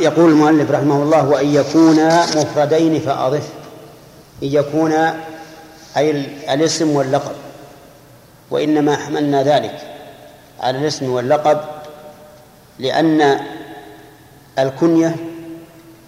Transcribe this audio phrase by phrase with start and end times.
[0.00, 3.48] يقول المؤلف رحمه الله وأن يكونا مفردين فأضف.
[4.42, 5.16] إن يكونا
[5.96, 6.10] أي
[6.54, 7.32] الاسم واللقب.
[8.50, 9.80] وإنما حملنا ذلك
[10.60, 11.60] على الاسم واللقب
[12.78, 13.40] لأن
[14.58, 15.16] الكنية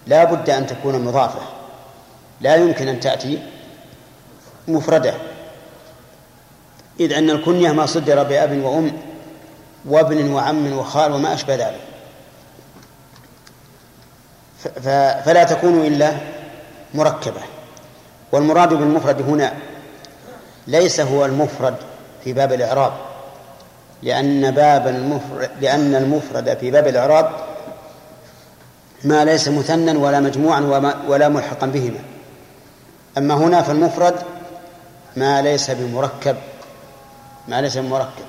[0.07, 1.41] لا بد أن تكون مضافة.
[2.41, 3.39] لا يمكن أن تأتي
[4.67, 5.13] مفردة.
[6.99, 8.91] إذ أن الكنية ما صدر بأب وأم
[9.85, 11.90] وابن وعم وخال وما أشبه ذلك.
[15.25, 16.11] فلا تكون إلا
[16.93, 17.41] مركبة.
[18.31, 19.53] والمراد بالمفرد هنا
[20.67, 21.75] ليس هو المفرد
[22.23, 22.93] في باب الإعراب
[24.03, 27.31] لأن باب المفرد لأن المفرد في باب الإعراب
[29.03, 30.59] ما ليس مثنى ولا مجموعا
[31.07, 31.99] ولا ملحقا بهما.
[33.17, 34.15] أما هنا فالمفرد
[35.15, 36.35] ما ليس بمركب
[37.47, 38.25] ما ليس بمركب.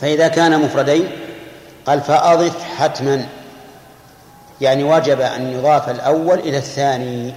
[0.00, 1.10] فإذا كان مفردين
[1.86, 3.26] قال فأضف حتما.
[4.62, 7.34] يعني وجب أن يضاف الأول إلى الثاني.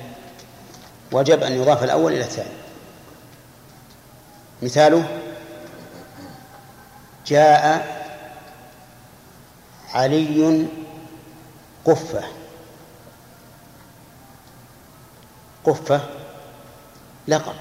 [1.12, 2.50] وجب أن يضاف الأول إلى الثاني.
[4.62, 5.20] مثاله
[7.28, 7.88] جاء
[9.94, 10.66] علي
[11.86, 12.24] قفة.
[15.64, 16.02] قفة
[17.28, 17.56] لقب.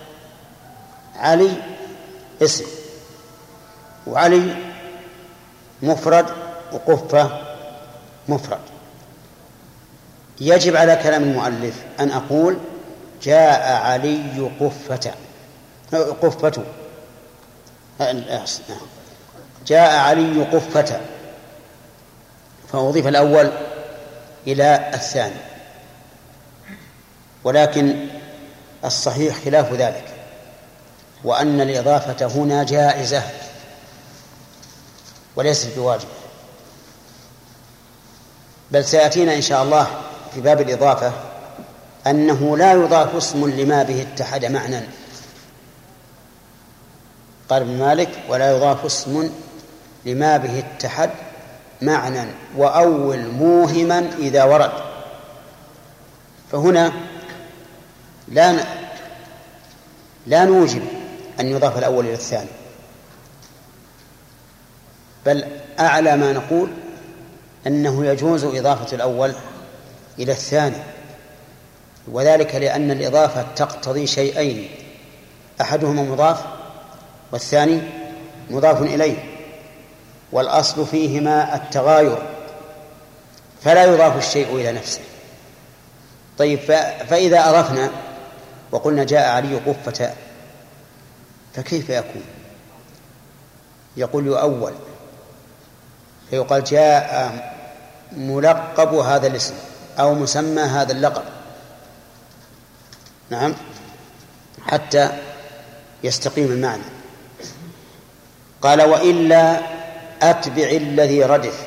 [1.16, 1.62] علي
[2.42, 2.64] اسم.
[4.06, 4.56] وعلي
[5.82, 6.26] مفرد
[6.72, 7.40] وقفة
[8.28, 8.73] مفرد.
[10.40, 12.58] يجب على كلام المؤلف أن أقول
[13.22, 15.14] جاء علي قفة.
[16.22, 16.64] قفة.
[19.66, 21.00] جاء علي قفة.
[22.72, 23.52] فأضيف الأول
[24.46, 25.40] إلى الثاني.
[27.44, 28.06] ولكن
[28.84, 30.04] الصحيح خلاف ذلك
[31.24, 33.22] وأن الإضافة هنا جائزة
[35.36, 36.08] وليست بواجبة.
[38.70, 39.86] بل سيأتينا إن شاء الله
[40.34, 41.12] في باب الإضافة
[42.06, 44.80] أنه لا يضاف اسم لما به اتحد معنى.
[47.48, 49.30] قال ابن مالك ولا يضاف اسم
[50.06, 51.10] لما به اتحد
[51.82, 54.72] معنى وأول موهما إذا ورد.
[56.52, 56.92] فهنا
[58.28, 58.64] لا
[60.26, 60.82] لا نوجب
[61.40, 62.50] أن يضاف الأول إلى الثاني.
[65.26, 65.44] بل
[65.80, 66.70] أعلى ما نقول
[67.66, 69.34] أنه يجوز إضافة الأول
[70.18, 70.76] إلى الثاني
[72.08, 74.68] وذلك لأن الإضافة تقتضي شيئين
[75.60, 76.40] أحدهما مضاف
[77.32, 77.80] والثاني
[78.50, 79.34] مضاف إليه
[80.32, 82.18] والأصل فيهما التغاير
[83.62, 85.00] فلا يضاف الشيء إلى نفسه.
[86.38, 86.58] طيب
[87.08, 87.90] فإذا أضفنا
[88.72, 90.12] وقلنا جاء علي قفة
[91.54, 92.22] فكيف يكون؟
[93.96, 94.72] يقول يؤول
[96.30, 97.32] فيقال جاء
[98.12, 99.54] ملقب هذا الاسم.
[99.98, 101.22] أو مسمى هذا اللقب.
[103.30, 103.54] نعم.
[104.66, 105.08] حتى
[106.04, 106.82] يستقيم المعنى.
[108.62, 109.60] قال وإلا
[110.22, 111.66] أتبع الذي ردف.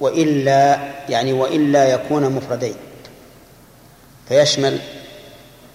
[0.00, 2.74] وإلا يعني وإلا يكون مفردين.
[4.28, 4.78] فيشمل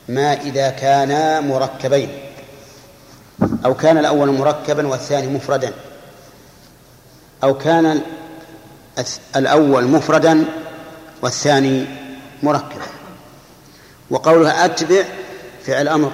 [0.10, 2.10] ما إذا كانا مركبين.
[3.66, 5.74] أو كان الأول مركبا والثاني مفردا.
[7.44, 8.02] أو كان
[9.36, 10.46] الأول مفردا
[11.22, 11.86] والثاني
[12.44, 12.86] مركبا
[14.10, 15.04] وقولها أتبع
[15.66, 16.12] فعل أمر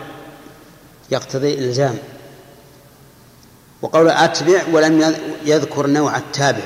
[1.12, 1.98] يقتضي الإلزام
[3.82, 5.16] وقولها أتبع ولم
[5.46, 6.64] يذكر نوع التابع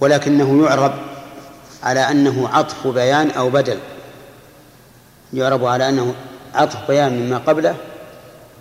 [0.00, 0.92] ولكنه يعرب
[1.82, 3.78] على أنه عطف بيان أو بدل.
[5.32, 6.14] يعرب على أنه
[6.54, 7.76] عطف بيان مما قبله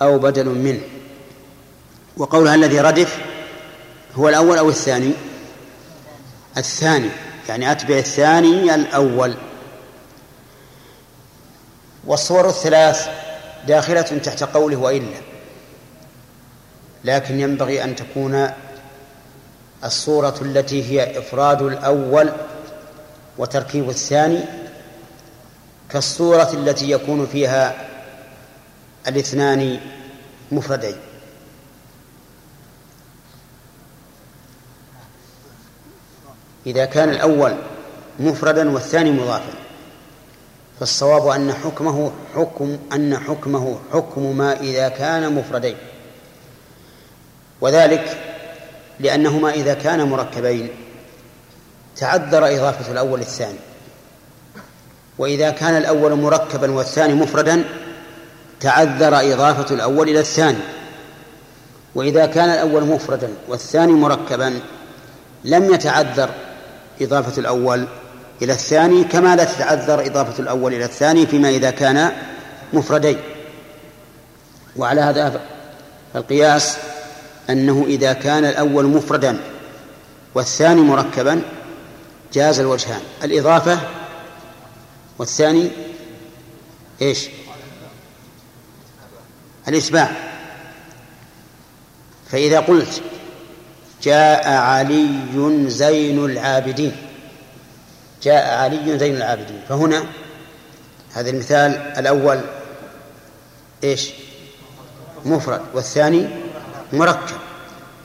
[0.02, 0.82] أو بدل منه.
[2.18, 3.18] وقولها الذي ردف
[4.16, 5.14] هو الأول أو الثاني؟
[6.58, 7.10] الثاني.
[7.50, 9.36] يعني أتبع الثاني الأول.
[12.06, 13.10] والصور الثلاث
[13.68, 15.18] داخلة تحت قوله وإلا.
[17.04, 18.50] لكن ينبغي أن تكون
[19.84, 22.32] الصورة التي هي إفراد الأول
[23.38, 24.44] وتركيب الثاني
[25.90, 27.76] كالصورة التي يكون فيها
[29.08, 29.80] الاثنان
[30.52, 30.96] مفردين.
[36.70, 37.56] إذا كان الأول
[38.20, 39.54] مفردا والثاني مضافا.
[40.80, 45.76] فالصواب أن حكمه حكم أن حكمه حكم ما إذا كان مفردين.
[47.62, 48.18] وذلك
[49.00, 50.70] لأنهما إذا كانا مركبين
[51.96, 53.60] تعذر إضافة الأول الثاني.
[55.18, 57.64] وإذا كان الأول مركبا والثاني مفردا
[58.60, 60.60] تعذر إضافة الأول إلى الثاني.
[61.96, 64.60] وإذا كان الأول مفردا والثاني مركبا
[65.44, 66.30] لم يتعذر
[67.02, 67.88] إضافة الأول
[68.42, 72.12] إلى الثاني كما لا تتعذر إضافة الأول إلى الثاني فيما إذا كان
[72.74, 73.18] مفردين.
[74.76, 75.42] وعلى هذا
[76.16, 76.78] القياس
[77.50, 79.38] أنه إذا كان الأول مفردا
[80.36, 81.42] والثاني مركبا
[82.34, 83.02] جاز الوجهان.
[83.24, 83.80] الإضافة
[85.20, 85.72] والثاني
[87.02, 87.30] إيش؟
[89.68, 90.12] الإتباع
[92.32, 93.02] فإذا قلت
[94.04, 95.08] جاء علي
[95.68, 96.96] زين العابدين.
[98.24, 99.62] جاء علي زين العابدين.
[99.70, 100.04] فهنا
[101.14, 102.42] هذا المثال الأول
[103.84, 104.10] إيش؟
[105.26, 105.62] مفرد.
[105.74, 106.28] والثاني
[106.94, 107.38] مركب.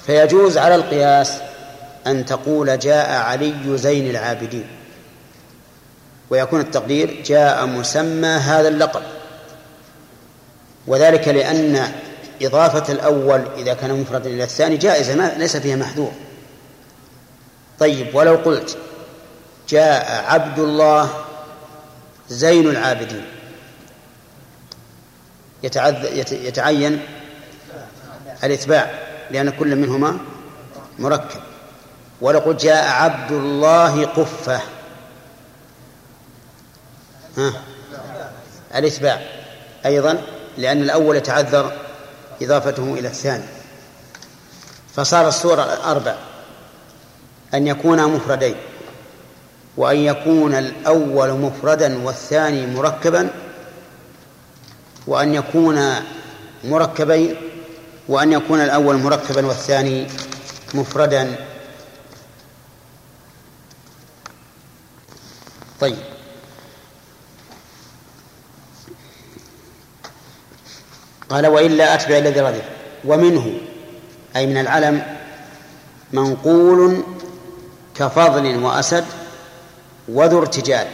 [0.06, 1.32] فيجوز على القياس
[2.06, 4.66] أن تقول جاء علي زين العابدين.
[6.30, 9.02] ويكون التقدير جاء مسمى هذا اللقب.
[10.86, 11.92] وذلك لأن
[12.42, 16.12] إضافة الأول إذا كان مفردا إلى الثاني جائزة ما ليس فيها محذور.
[17.78, 18.78] طيب ولو قلت
[19.68, 21.24] جاء عبد الله
[22.28, 23.24] زين العابدين.
[26.32, 27.00] يتعين
[28.44, 28.90] الإتباع
[29.30, 30.18] لأن كل منهما
[30.98, 31.40] مركب.
[32.20, 34.60] ولو قلت جاء عبد الله قفة.
[37.36, 37.52] ها؟
[38.74, 39.22] الإتباع.
[39.86, 40.22] أيضا
[40.58, 41.72] لأن الأول يتعذر
[42.42, 43.44] إضافته إلى الثاني.
[44.94, 46.14] فصار الصورة أربع.
[47.54, 48.56] أن يكونا مفردين.
[49.76, 53.30] وأن يكون الأول مفردا والثاني مركبا.
[55.06, 55.94] وأن يكون
[56.64, 57.36] مركبين.
[58.08, 60.06] وأن يكون الأول مركبا والثاني
[60.74, 61.36] مفردا.
[65.80, 66.13] طيب.
[71.28, 72.62] قال وإلا أتبع الذي رضي.
[73.04, 73.60] ومنه
[74.36, 75.16] أي من العلم
[76.12, 77.02] منقول
[77.94, 79.04] كفضل وأسد
[80.08, 80.88] وذو ارتجال.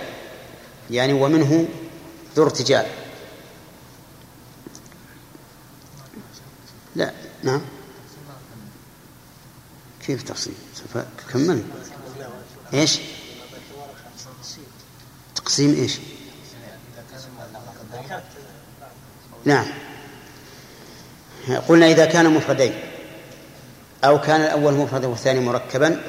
[0.90, 1.68] يعني ومنه
[2.36, 2.86] ذو ارتجال.
[6.96, 7.12] لا
[7.42, 7.60] نعم.
[10.06, 10.54] كيف تقسيم
[11.32, 11.62] كمل
[12.74, 12.98] إيش؟
[15.34, 15.98] تقسيم إيش؟
[19.44, 19.66] نعم.
[21.68, 22.72] قلنا إذا كان مفردين
[24.04, 26.00] أو كان الأول مفردا والثاني مركبا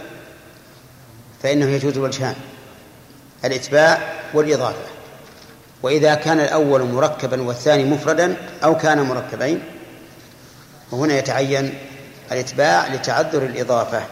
[1.43, 2.35] فإنه يجوز الوجهان
[3.45, 4.91] الإتباع والإضافة.
[5.83, 9.63] وإذا كان الأول مركبا والثاني مفردا أو كان مركبين
[10.91, 11.73] وهنا يتعين
[12.31, 14.03] الإتباع لتعذر الإضافة.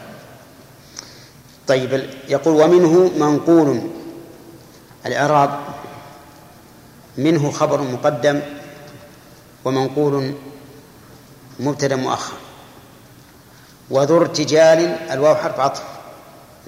[1.68, 3.82] طيب يقول ومنه منقول
[5.06, 5.60] الإعراب
[7.18, 8.40] منه خبر مقدم
[9.66, 10.34] ومنقول
[11.60, 12.38] مبتدا مؤخر.
[13.90, 14.80] وذو ارتجال
[15.12, 15.84] الواو حرف عطف.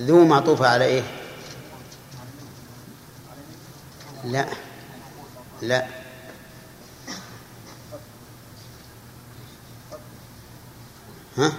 [0.01, 1.03] ذو معطوفة على إيه؟
[4.25, 4.45] لا.
[5.61, 5.87] لا.
[11.37, 11.53] ها؟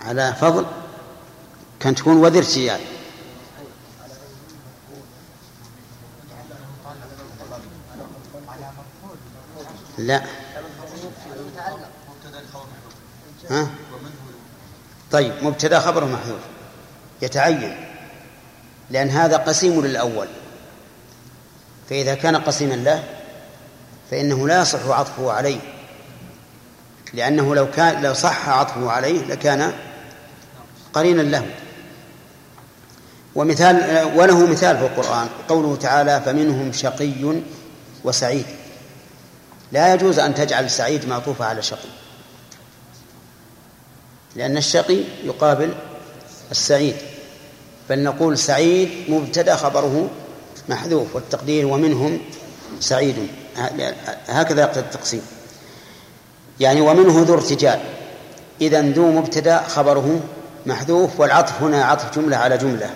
[0.00, 0.66] على فضل؟
[1.80, 2.80] كان تكون وذر ارتجال
[9.98, 10.41] لا.
[13.52, 13.68] ها؟
[15.10, 16.40] طيب مبتدا خبره محذوف.
[17.22, 17.76] يتعين.
[18.90, 20.26] لأن هذا قسيم للأول.
[21.90, 23.04] فإذا كان قسيما له
[24.10, 25.60] فإنه لا يصح عطفه عليه.
[27.14, 29.72] لأنه لو كان لو صح عطفه عليه لكان
[30.92, 31.46] قرينا له.
[33.34, 35.28] ومثال وله مثال في القرآن.
[35.48, 37.42] قوله تعالى فمنهم شقي
[38.04, 38.46] وسعيد.
[39.72, 42.01] لا يجوز أن تجعل سعيد معطوفة على شقي.
[44.36, 45.74] لأن الشقي يقابل
[46.50, 46.96] السعيد
[47.90, 50.10] بل نقول سعيد مبتدأ خبره
[50.68, 52.20] محذوف والتقدير ومنهم
[52.80, 53.16] سعيد.
[54.28, 55.22] هكذا يقتضي التقسيم.
[56.60, 57.80] يعني ومنه ذو ارتجال.
[58.60, 60.20] إذا ذو مبتدأ خبره
[60.66, 62.90] محذوف والعطف هنا عطف جملة على جملة.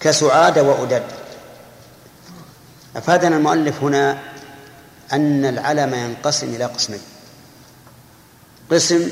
[0.00, 1.02] كسعاد وأدد.
[2.96, 4.18] أفادنا المؤلف هنا
[5.12, 7.00] أن العلم ينقسم إلى قسمين.
[8.70, 9.10] قسم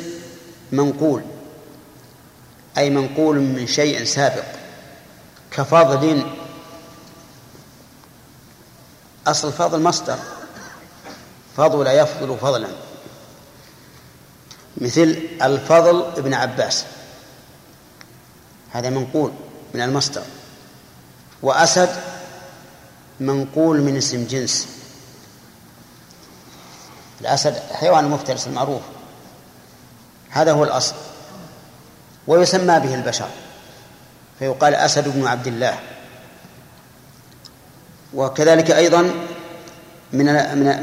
[0.76, 1.22] منقول
[2.78, 4.44] أي منقول من شيء سابق.
[5.50, 6.26] كفضل
[9.26, 10.18] أصل فضل مصدر.
[11.56, 12.68] فضل يفضل فضلا.
[14.76, 16.84] مثل الفضل ابن عباس.
[18.70, 19.32] هذا منقول
[19.74, 20.22] من المصدر.
[21.42, 21.88] وأسد
[23.20, 24.68] منقول من اسم جنس.
[27.20, 28.82] الأسد حيوان مفترس المعروف.
[30.34, 30.94] هذا هو الأصل.
[32.26, 33.28] ويسمى به البشر.
[34.38, 35.78] فيقال أسد بن عبد الله.
[38.14, 39.02] وكذلك أيضا
[40.12, 40.26] من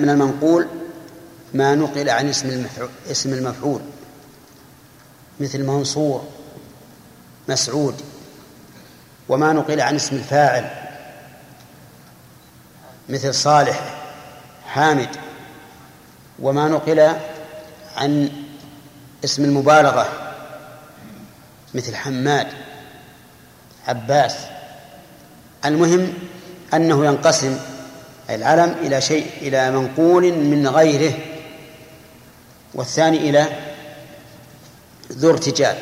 [0.01, 0.67] من المنقول
[1.53, 3.81] ما نقل عن اسم المفعول اسم المفعول.
[5.39, 6.27] مثل منصور
[7.47, 8.01] مسعود.
[9.29, 10.69] وما نقل عن اسم الفاعل.
[13.09, 13.95] مثل صالح
[14.65, 15.09] حامد.
[16.39, 17.15] وما نقل
[17.97, 18.40] عن
[19.23, 20.33] اسم المبالغة
[21.73, 22.47] مثل حماد
[23.87, 24.35] عباس.
[25.65, 26.13] المهم
[26.73, 27.59] أنه ينقسم
[28.29, 31.13] العلم إلى شيء إلى منقول من غيره
[32.73, 33.45] والثاني إلى
[35.11, 35.77] ذو ارتجال.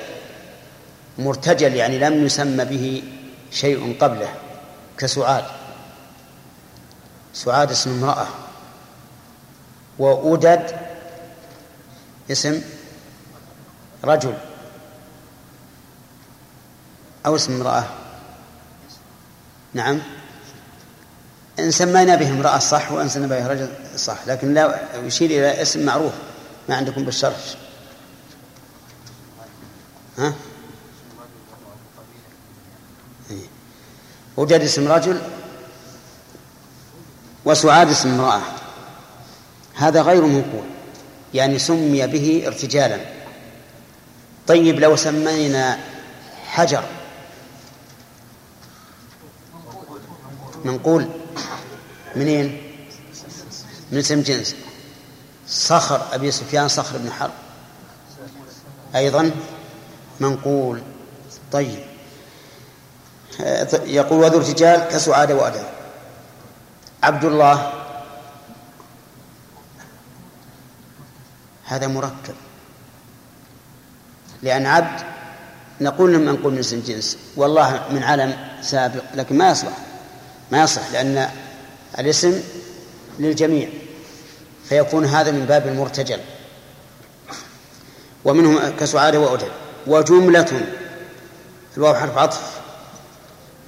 [1.18, 3.04] مرتجل يعني لم يسمى به
[3.52, 4.34] شيء قبله
[4.98, 5.46] كسعاد.
[7.34, 8.28] سعاد اسم امرأة.
[10.00, 10.72] وأدد
[12.32, 12.62] اسم
[14.04, 14.34] رجل
[17.26, 17.84] أو اسم امرأة
[19.74, 20.00] نعم
[21.60, 25.86] إن سمينا به امرأة صح وإن سمينا به رجل صح لكن لا يشير إلى اسم
[25.86, 26.14] معروف
[26.70, 27.38] ما عندكم بالشرح
[30.18, 30.34] ها؟
[33.32, 33.48] إيه.
[34.38, 35.22] وجد اسم رجل
[37.46, 38.42] وسعاد اسم امرأة
[39.76, 40.66] هذا غير منقول
[41.34, 43.19] يعني سمي به ارتجالا
[44.50, 45.80] طيب لو سمينا
[46.46, 46.84] حجر.
[50.66, 51.10] منقول.
[52.16, 52.62] منين؟
[53.92, 54.56] من اسم جنس.
[55.48, 57.32] صخر أبي سفيان صخر بن حرب.
[58.96, 59.32] أيضا
[60.20, 60.82] منقول.
[61.52, 61.80] طيب.
[63.86, 65.66] يقول وذو ارتجال كسعادة وأدب.
[67.04, 67.74] عبد الله.
[71.66, 72.36] هذا مركب.
[74.44, 75.02] لأن عبد
[75.82, 79.78] نقول لما نقول من جنس والله من علم سابق لكن ما يصلح
[80.52, 81.30] ما يصلح لأن
[82.00, 82.42] الاسم
[83.20, 83.70] للجميع
[84.70, 86.20] فيكون هذا من باب المرتجل.
[88.26, 89.48] ومنهم كسعادة وأدب
[89.88, 90.62] وجملة
[91.78, 92.60] الواو حرف عطف.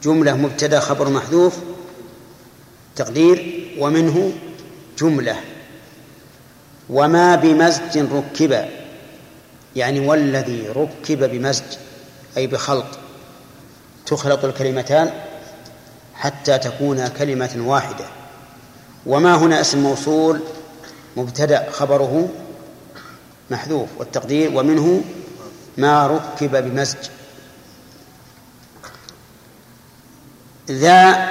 [0.03, 1.55] جملة مبتدأ خبر محذوف
[2.95, 3.67] تقدير.
[3.79, 4.33] ومنه
[4.99, 5.35] جملة.
[6.89, 8.65] وما بمزج ركب.
[9.75, 11.63] يعني والذي ركب بمزج
[12.37, 12.85] أي بخلط
[14.05, 15.11] تخلط الكلمتان
[16.15, 18.05] حتى تكون كلمة واحدة.
[19.05, 20.39] وما هنا اسم موصول
[21.17, 22.29] مبتدأ خبره
[23.51, 25.03] محذوف والتقدير ومنه
[25.77, 26.97] ما ركب بمزج.
[30.69, 31.29] ذا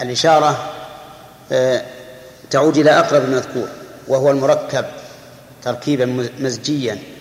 [0.00, 0.72] الإشارة
[1.52, 1.84] آه،
[2.50, 3.68] تعود إلى أقرب المذكور
[4.08, 4.84] وهو المركب
[5.62, 7.11] تركيبا مزجيا.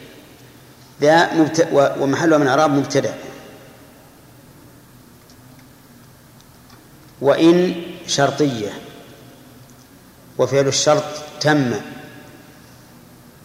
[1.02, 1.30] ذا
[1.72, 3.14] ومحله من إعراب مبتدأ
[7.22, 8.70] وإن شرطية.
[10.38, 11.04] وفعل الشرط
[11.42, 11.74] تم.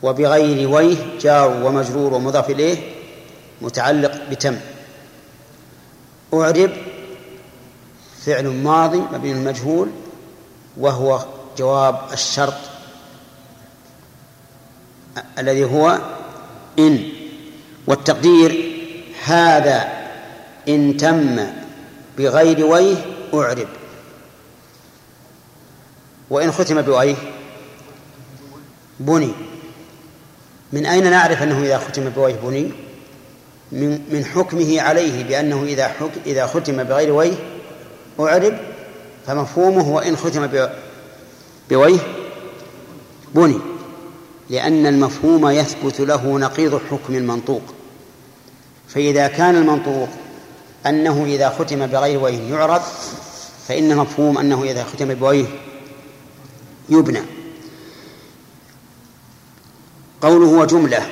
[0.03, 2.95] وبغير ويه جار ومجرور ومضاف إليه
[3.61, 4.57] متعلق بتم.
[6.35, 6.71] أعرب
[8.27, 9.91] فعل ماضي مبني المجهول
[10.77, 11.25] وهو
[11.59, 12.55] جواب الشرط
[15.39, 15.99] الذي هو
[16.79, 17.16] إن.
[17.87, 18.73] والتقدير
[19.25, 19.89] هذا
[20.69, 21.47] إن تم
[22.19, 22.97] بغير ويه
[23.35, 23.69] أعرب.
[26.31, 27.15] وإن ختم بويه
[29.01, 29.33] بني.
[30.73, 32.71] من أين نعرف أنه إذا ختم بويه بني؟
[33.73, 35.93] من من حكمه عليه بأنه إذا
[36.27, 37.35] إذا ختم بغير ويه
[38.21, 38.59] أعرب
[39.27, 40.69] فمفهومه وإن ختم
[41.71, 41.99] بويه
[43.35, 43.59] بني.
[44.51, 47.76] لأن المفهوم يثبت له نقيض حكم المنطوق
[48.89, 50.09] فإذا كان المنطوق
[50.87, 52.83] أنه إذا ختم بغير ويه يعرب
[53.69, 55.47] فإن مفهوم أنه إذا ختم بويه
[56.89, 57.23] يبنى.
[60.21, 61.07] قوله هو جملة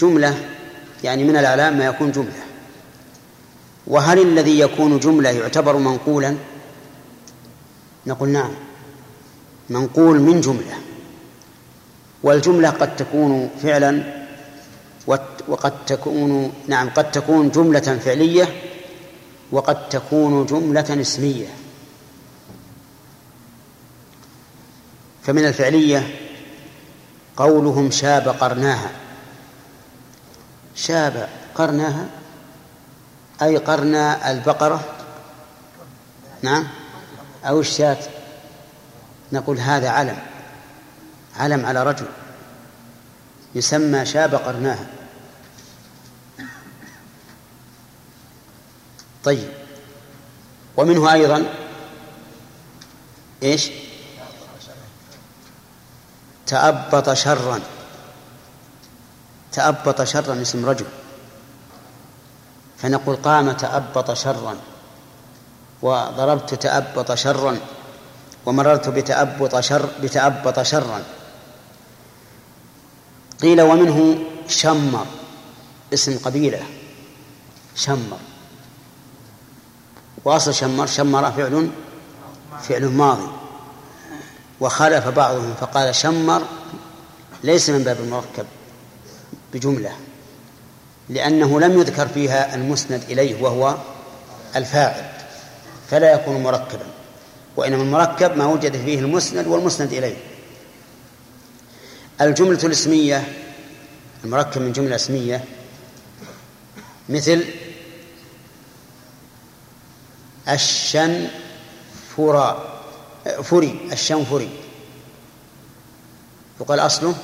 [0.00, 0.48] جملة
[1.04, 2.42] يعني من الأعلام ما يكون جملة.
[3.86, 6.36] وهل الذي يكون جملة يعتبر منقولا؟
[8.06, 8.50] نقول نعم.
[9.70, 10.74] منقول من جملة.
[12.22, 14.25] والجملة قد تكون فعلا
[15.48, 18.62] وقد تكون نعم قد تكون جملة فعلية
[19.52, 21.46] وقد تكون جملة اسمية.
[25.22, 26.14] فمن الفعلية
[27.36, 28.90] قولهم شاب قرناها.
[30.74, 32.06] شاب قرناها؟
[33.42, 34.80] أي قرنا البقرة؟
[36.42, 36.68] نعم.
[37.44, 37.98] أو الشاة
[39.32, 40.18] نقول هذا علم.
[41.36, 42.06] علم على رجل.
[43.54, 44.86] يسمى شاب قرناها.
[49.26, 49.52] طيب.
[50.76, 51.44] ومنه أيضا
[53.42, 53.70] إيش؟
[56.46, 57.60] تأبط شرا.
[59.52, 60.86] تأبط شرا اسم رجل.
[62.78, 64.56] فنقول قام تأبط شرا.
[65.82, 67.58] وضربت تأبط شرا.
[68.46, 71.02] ومررت بتأبط شر بتأبط شرا.
[73.42, 74.18] قيل ومنه
[74.48, 75.06] شمر
[75.94, 76.66] اسم قبيلة.
[77.76, 78.35] شمر.
[80.26, 81.70] وأصل شمر شمر فعل
[82.62, 83.28] فعل ماضي.
[84.60, 86.42] وخالف بعضهم فقال شمر
[87.44, 88.46] ليس من باب المركب
[89.54, 89.92] بجملة
[91.08, 93.76] لأنه لم يذكر فيها المسند إليه وهو
[94.56, 95.12] الفاعل
[95.90, 96.86] فلا يكون مركبا.
[97.56, 100.16] وإنما المركب ما وجد فيه المسند والمسند إليه.
[102.20, 103.32] الجملة الاسمية
[104.24, 105.44] المركب من جملة اسمية
[107.08, 107.44] مثل
[110.48, 111.32] الشنفرا
[113.42, 114.50] فري الشنفري
[116.60, 117.14] يقال أصله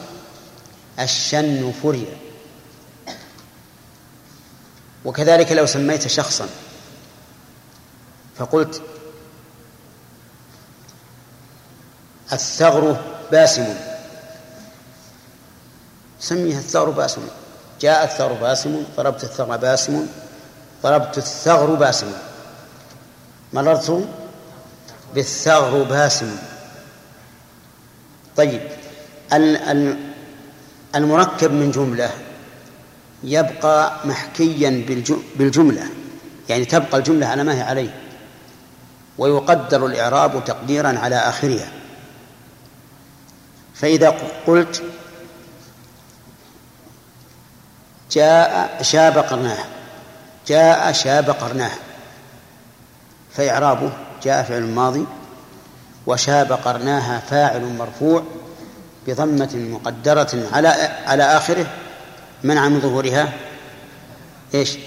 [1.01, 2.07] الشنفري
[5.05, 6.49] وكذلك لو سميت شخصا
[8.39, 8.83] فقلت
[12.33, 12.97] الثغر
[13.33, 13.75] باسم.
[16.21, 17.23] سميها الثغر باسم.
[17.81, 20.07] جاء الثغر باسم ضربت الثغر باسم
[20.83, 22.13] ضربت الثغر باسم.
[23.53, 24.09] مررت
[25.15, 26.37] بالثغر باسم.
[28.37, 28.61] طيب
[30.95, 32.11] المركب من جملة
[33.25, 34.85] يبقى محكيا
[35.37, 35.87] بالجملة
[36.49, 37.95] يعني تبقى الجملة على ما هي عليه
[39.19, 41.69] ويقدر الإعراب تقديرا على آخرها.
[43.75, 44.15] فإذا
[44.47, 44.83] قلت
[48.11, 49.65] جاء شاب قرناه
[50.47, 51.71] جاء شاب قرناه
[53.35, 55.07] فإعرابه جاء فعل ماضي
[56.07, 58.23] وشاب قرناها فاعل مرفوع
[59.07, 60.69] بضمة مقدرة على
[61.07, 61.67] على آخره
[62.45, 63.33] منع من ظهورها
[64.55, 64.79] إيش؟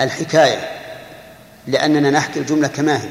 [0.00, 0.80] الحكاية
[1.66, 3.08] لأننا نحكي الجملة كما هي.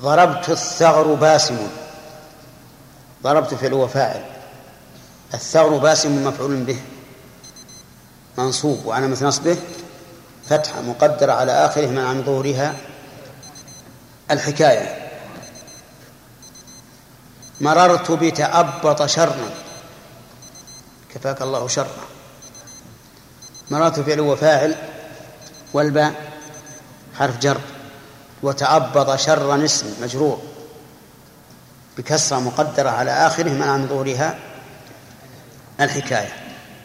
[0.00, 1.58] ضربت الثغر باسم
[3.22, 4.24] ضربت فعل وفاعل
[5.34, 6.80] الثغر باسم مفعول به
[8.38, 9.56] منصوب وعلامة نصبه
[10.48, 12.74] فتحة مقدرة على آخره من عن ظهورها
[14.30, 15.10] الحكاية.
[17.60, 19.50] مررت بتأبط شرا.
[21.14, 22.06] كفاك الله شرا.
[23.70, 24.74] مررت فعل وفاعل
[25.72, 26.14] والباء
[27.18, 27.60] حرف جر.
[28.42, 30.42] وتأبط شرا اسم مجرور.
[31.98, 34.38] بكسرة مقدرة على آخره من ظهورها
[35.80, 36.32] الحكاية.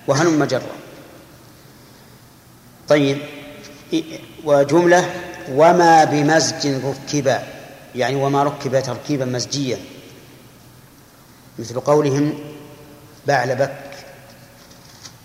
[0.08, 0.72] وهلم مجرة
[2.88, 3.41] طيب.
[4.44, 5.10] وجملة
[5.52, 7.40] وما بمزج ركب
[7.96, 9.78] يعني وما ركب تركيبا مزجيا
[11.60, 12.40] مثل قولهم
[13.28, 13.78] بعلبك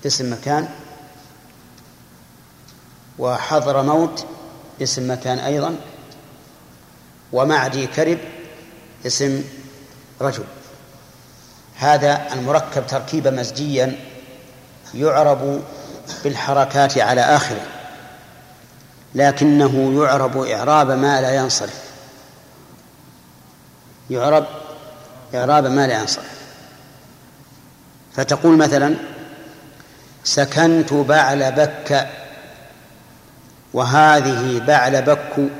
[0.06, 0.68] اسم مكان
[3.18, 4.26] وحضر موت
[4.82, 5.76] اسم مكان أيضا
[7.32, 8.18] ومعدي كرب
[9.06, 9.44] اسم
[10.20, 10.44] رجل.
[11.76, 13.98] هذا المركب تركيبا مزجيا
[14.94, 15.62] يعرب
[16.24, 17.75] بالحركات على آخره.
[19.16, 21.82] لكنه يعرب إعراب ما لا ينصرف.
[24.10, 24.46] يعرب
[25.34, 26.36] إعراب ما لا ينصرف.
[28.16, 28.94] فتقول مثلا
[30.24, 32.08] سكنت بعل بك
[33.72, 35.50] وهذه بعل بك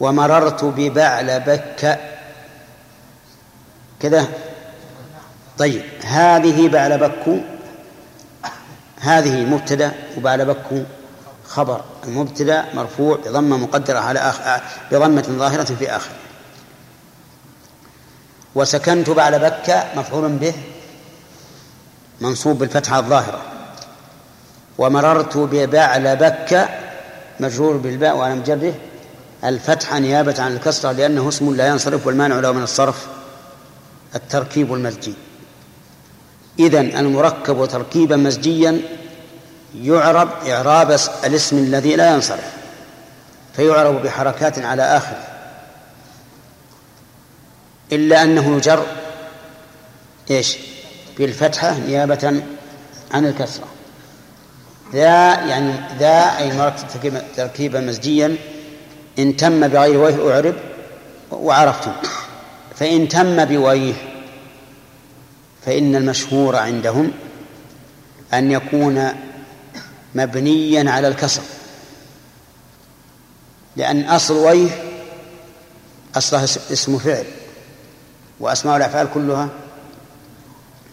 [0.00, 1.98] ومررت ببعل بك.
[4.00, 4.28] كذا.
[5.58, 7.42] طيب هذه بعل بك
[9.00, 10.86] هذه مبتدأ وبعل بك.
[11.50, 16.14] خبر المبتدأ مرفوع بضمة مقدرة على آخر بضمة ظاهرة في اخره
[18.54, 20.54] وسكنت بعد بكة مفعول به
[22.20, 23.42] منصوب بالفتحة الظاهرة.
[24.78, 26.68] ومررت ببعل بكة
[27.40, 28.74] مجرور بالباء وعلى مجره
[29.44, 33.06] الفتحة نيابة عن الكسرة لأنه اسم لا ينصرف والمانع له من الصرف.
[34.14, 35.14] التركيب المزجي
[36.58, 38.80] إذن المركب تركيبا مزجيا
[39.74, 40.90] يعرب إعراب
[41.24, 42.52] الاسم الذي لا ينصرف
[43.56, 45.22] فيعرب بحركات على آخره.
[47.92, 48.86] إلا أنه يجر
[50.30, 50.56] إيش؟
[51.18, 52.42] بالفتحة نيابة
[53.10, 53.66] عن الكسرة.
[54.92, 58.36] ذا يعني ذا أي مركب تركيبا مزجيا
[59.18, 60.54] إن تم بغير وجه أعرب
[61.30, 61.92] وعرفتم.
[62.76, 63.94] فإن تم بوجه
[65.66, 67.12] فإن المشهور عندهم
[68.34, 69.12] أن يكون
[70.14, 71.42] مبنيا على الكسر.
[73.76, 74.84] لأن أصل ويه
[76.14, 77.26] أصلها اسم فعل
[78.40, 79.48] وأسماء الأفعال كلها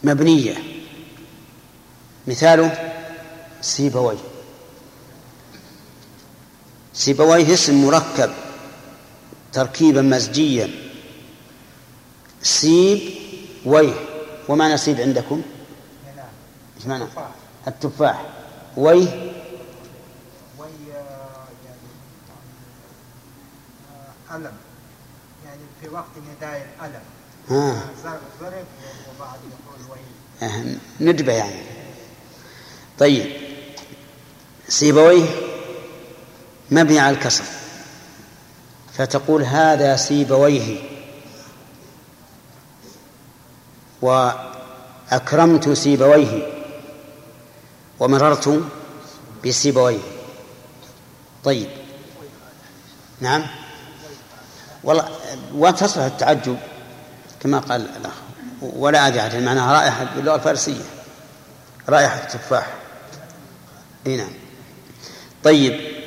[0.03, 0.55] مبنية.
[2.27, 2.93] مثاله
[3.61, 4.17] سيبويه
[6.93, 8.31] سيبويه اسم مركب
[9.53, 10.69] تركيبا مزجيا
[12.41, 13.01] سيب
[13.65, 13.93] ويه
[14.47, 15.41] ومعنى سيب عندكم؟
[16.77, 17.03] إيش معنى؟
[17.67, 18.25] التفاح.
[18.77, 19.33] ويه
[20.59, 21.87] وي يعني
[24.35, 24.51] ألم.
[25.45, 26.05] يعني في وقت
[26.37, 27.01] نداء الألم.
[27.49, 27.81] ها.
[28.41, 28.65] ضرب
[29.15, 30.47] وبعد يقول وي.
[30.47, 31.61] آه، ندبة يعني.
[32.99, 33.31] طيب.
[34.69, 35.25] سيبويه
[36.71, 37.43] مبني على الكسر.
[38.93, 40.79] فتقول هذا سيبويه
[44.01, 46.56] وأكرمت سيبويه
[47.99, 48.63] ومررت
[49.45, 49.99] بسيبويه
[51.43, 51.67] طيب.
[53.21, 53.45] نعم.
[54.83, 55.09] والله
[55.53, 56.57] وتصلح التعجب
[57.39, 58.13] كما قال الأخ
[58.61, 60.83] ولا أدري معناها رائحة باللغة الفارسية
[61.89, 62.73] رائحة التفاح.
[64.07, 64.33] إي نعم.
[65.43, 65.97] طيب.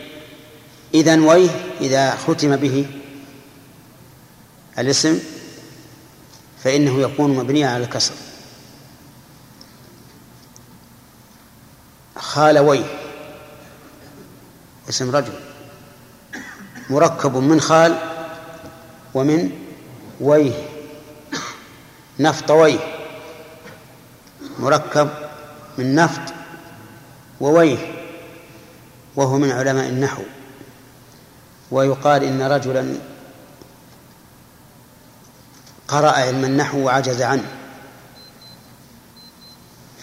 [0.95, 1.51] إذا ويه
[1.81, 2.87] إذا ختم به
[4.79, 5.19] الاسم
[6.65, 8.15] فإنه يكون مبنيا على الكسر.
[12.31, 12.85] خالويه
[14.89, 15.33] اسم رجل.
[16.91, 17.99] مركب من خال
[19.15, 19.51] ومن
[20.21, 20.69] ويه.
[22.19, 22.79] نفطويه
[24.59, 25.09] مركب
[25.79, 26.35] من نفط
[27.41, 27.79] وويه.
[29.17, 30.23] وهو من علماء النحو.
[31.71, 32.95] ويقال إن رجلا
[35.89, 37.49] قرأ علم النحو وعجز عنه.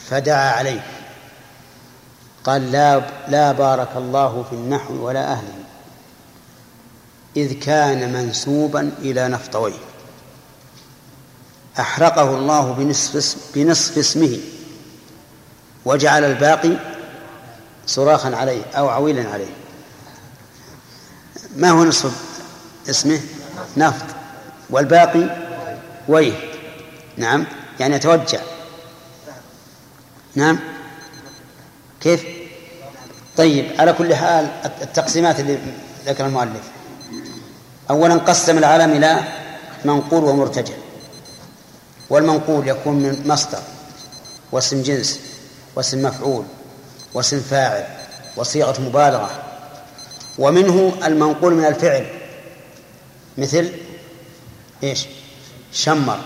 [0.10, 0.97] فدعا عليه.
[2.48, 5.64] قال لا لا بارك الله في النحو ولا أهله.
[7.38, 9.80] إذ كان منسوبا إلى نفطويه.
[11.80, 14.40] أحرقه الله بنصف بنصف اسمه.
[15.86, 16.78] وجعل الباقي
[17.88, 19.54] صراخا عليه أو عويلا عليه.
[21.56, 22.14] ما هو نصف
[22.90, 23.20] اسمه؟
[23.78, 24.06] نفط.
[24.70, 25.48] والباقي
[26.08, 26.34] ويه.
[27.18, 27.46] نعم.
[27.80, 28.40] يعني يتوجع
[30.36, 30.60] نعم.
[32.02, 32.37] كيف؟
[33.38, 34.48] طيب على كل حال
[34.82, 35.58] التقسيمات اللي
[36.06, 36.64] ذكر المؤلف.
[37.90, 39.20] أولا قسم العالم إلى
[39.86, 40.74] منقول ومرتجع
[42.10, 43.60] والمنقول يكون من مصدر
[44.52, 45.20] واسم جنس
[45.76, 46.46] واسم مفعول
[47.14, 47.86] واسم فاعل
[48.36, 49.30] وصيغة مبالغة.
[50.38, 52.06] ومنه المنقول من الفعل
[53.38, 53.72] مثل
[54.84, 55.06] إيش؟
[55.74, 56.20] شمر.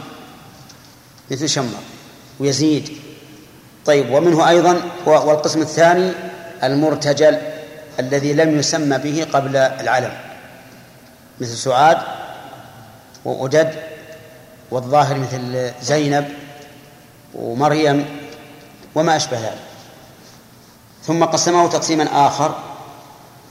[1.31, 1.79] مثل شمر
[2.39, 2.89] ويزيد.
[3.85, 6.30] طيب ومنه أيضا والقسم الثاني
[6.63, 7.37] المرتجل
[7.99, 10.13] الذي لم يسمى به قبل العلم
[11.39, 11.97] مثل سعاد
[13.25, 13.75] وأدد
[14.71, 16.27] والظاهر مثل زينب
[17.33, 18.05] ومريم
[18.95, 19.57] وما أشبه ذلك.
[21.03, 22.55] ثم قسمه تقسيما آخر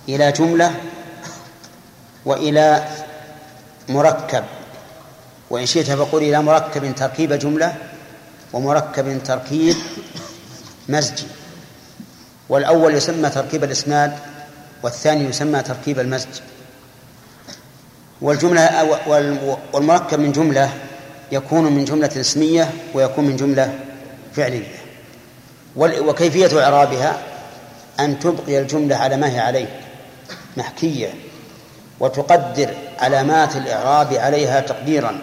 [0.09, 0.75] إلى جملة
[2.25, 2.89] وإلى
[3.89, 4.45] مركب
[5.51, 7.75] وإن شئت فقل إلى مركب تركيب جملة
[8.53, 9.77] ومركب تركيب
[10.89, 11.27] مزجي.
[12.51, 14.13] والأول يسمى تركيب الإسناد
[14.83, 16.29] والثاني يسمى تركيب المزج
[18.21, 18.99] والجملة
[19.73, 20.71] والمركب من جملة
[21.33, 23.79] يكون من جملة اسمية ويكون من جملة
[24.33, 24.75] فعلية.
[25.77, 27.19] وكيفية إعرابها؟
[28.01, 29.81] أن تبقي الجملة على ما هي عليه
[30.57, 31.15] محكية
[32.01, 35.19] وتقدر علامات الإعراب عليها تقديرا.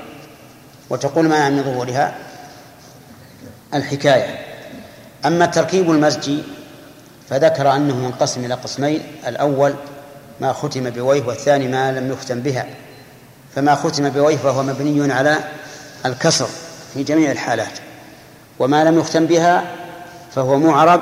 [0.90, 2.16] وتقول ما من ظهورها؟
[3.74, 4.40] الحكاية.
[5.26, 6.44] أما التركيب المزجي
[7.30, 9.76] فذكر أنه ينقسم إلى قسمين الأول
[10.42, 12.66] ما ختم بويه والثاني ما لم يختم بها.
[13.56, 15.38] فما ختم بويه فهو مبني على
[16.06, 16.48] الكسر
[16.94, 17.80] في جميع الحالات.
[18.60, 19.72] وما لم يختم بها
[20.36, 21.02] فهو معرب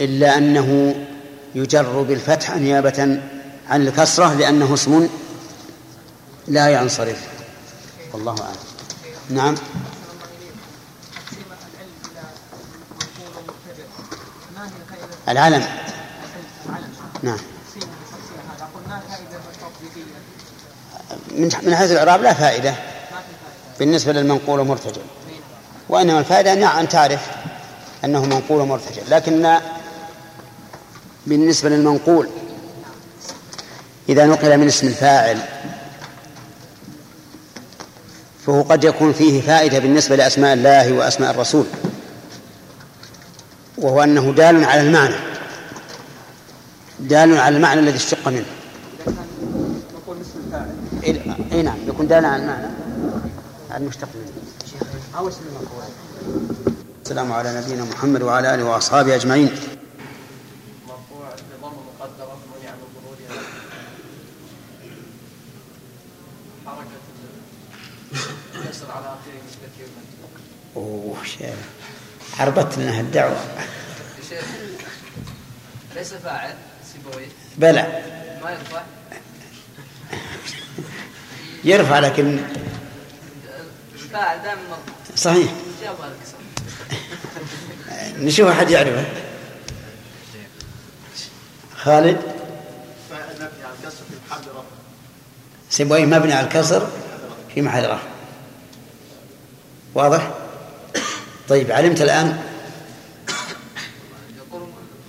[0.00, 0.94] إلا أنه
[1.54, 3.20] يجر بالفتح نيابة
[3.68, 5.08] عن الكسرة لأنه اسم
[6.48, 7.28] لا ينصرف.
[8.12, 8.56] والله أعلم.
[9.30, 9.54] نعم.
[15.28, 15.64] العلم.
[17.22, 17.38] نعم.
[21.62, 22.74] من حيث الإعراب لا فائدة.
[23.78, 25.02] بالنسبة للمنقول ومرتجل
[25.88, 27.20] وإنما الفائدة أن تعرف
[28.04, 29.58] أنه منقول ومرتجل لكن
[31.26, 32.28] بالنسبة للمنقول
[34.08, 35.38] إذا نقل من اسم الفاعل
[38.46, 41.66] فهو قد يكون فيه فائدة بالنسبة لأسماء الله وأسماء الرسول.
[43.78, 45.14] وهو أنه دال على المعنى.
[47.00, 48.44] دال على المعنى الذي اشتق منه.
[50.46, 50.70] الفاعل
[51.02, 52.66] إيه- اي نعم يكون دالا على المعنى
[53.76, 54.32] المشتق منه.
[55.18, 55.82] أو اسم المفعول
[57.04, 59.50] السلام على نبينا محمد وعلى آله وأصحابه أجمعين.
[66.66, 66.88] حركة
[68.70, 69.88] يسر على آخره
[70.76, 71.54] أوه شيخ.
[72.38, 72.92] حربت لنا
[74.28, 74.44] شيخ
[75.94, 76.54] ليس فاعل
[76.92, 78.02] سيبويه بلى.
[78.44, 78.82] ما يرفع.
[81.64, 82.38] يرفع لكن
[83.94, 85.16] الفاعل دائما مرفوع.
[85.16, 85.52] صحيح.
[88.18, 89.04] نشوف أحد يعرفه.
[91.76, 92.20] خالد؟
[93.10, 94.62] فاعل مبني على الكسر في محل رفع.
[95.70, 96.90] سيبويه مبني على الكسر
[97.54, 98.08] في محل رفع.
[99.94, 100.30] واضح؟
[101.48, 102.02] طيب علمت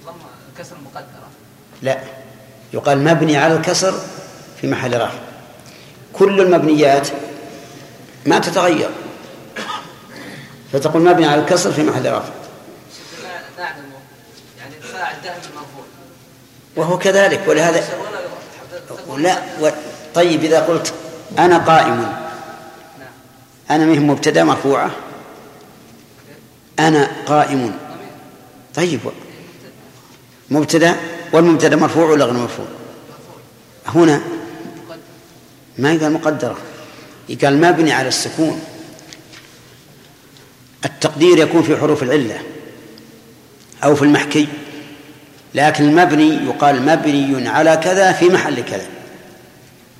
[0.05, 0.13] ضم
[0.57, 1.27] كسر مقدرة.
[1.81, 1.99] لا
[2.73, 3.93] يقال مبني على الكسر
[4.61, 5.19] في محل رفع.
[6.13, 7.07] كل المبنيات
[8.25, 8.89] ما تتغير
[10.73, 12.33] فتقول مبني على الكسر في محل رفع.
[14.57, 14.75] يعني
[16.75, 17.83] وهو كذلك ولهذا
[19.17, 19.69] لا و...
[20.15, 20.93] طيب إذا قلت
[21.39, 22.13] أنا قائم نعم.
[23.69, 24.91] أنا مهم مبتدأ مرفوعة.
[26.79, 27.73] أنا قائم.
[28.75, 28.99] طيب.
[30.49, 30.95] مبتدأ
[31.33, 32.65] والمبتدأ مرفوع ولا غير مرفوع؟
[33.85, 34.21] هنا.
[35.77, 36.57] ما يقال مقدرة.
[37.29, 38.61] يقال مبني على السكون.
[40.85, 42.41] التقدير يكون في حروف العلة
[43.83, 44.47] أو في المحكي.
[45.55, 48.87] لكن المبني يقال مبني على كذا في محل كذا.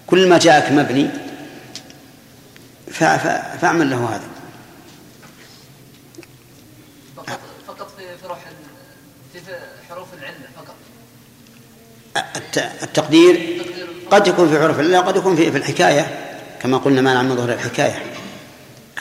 [0.08, 1.10] كل ما جاءك مبني
[3.62, 4.28] فاعمل له هذا
[7.18, 8.54] فقط فقط في في روح ال-
[9.34, 9.54] في في
[9.90, 10.76] حروف العلة فقط
[12.18, 13.62] الت- التقدير تقدير
[14.12, 16.20] قد يكون في حروف العلة وقد يكون في الحكاية
[16.62, 18.04] كما قلنا ما من ظهر الحكاية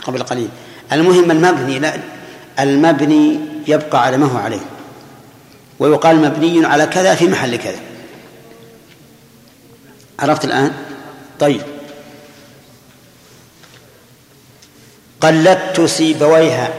[0.03, 0.49] قبل قليل.
[0.93, 1.99] المهم المبني لا
[2.59, 4.61] المبني يبقى على ما هو عليه.
[5.79, 7.81] ويقال مبني على كذا في محل كذا.
[10.19, 10.73] عرفت الآن؟
[11.41, 11.63] طيب.
[15.21, 16.75] قلدت سيبويها.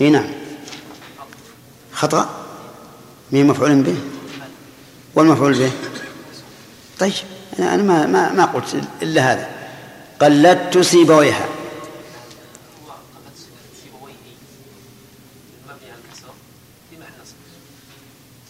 [0.00, 0.30] إي نعم.
[1.92, 2.30] خطأ؟
[3.32, 4.15] مين مفعول به؟
[5.16, 5.72] والمفعول به
[6.98, 7.12] طيب
[7.58, 9.48] أنا أنا ما ما ما قلت إلا هذا.
[10.20, 11.46] قلدت سيبويها.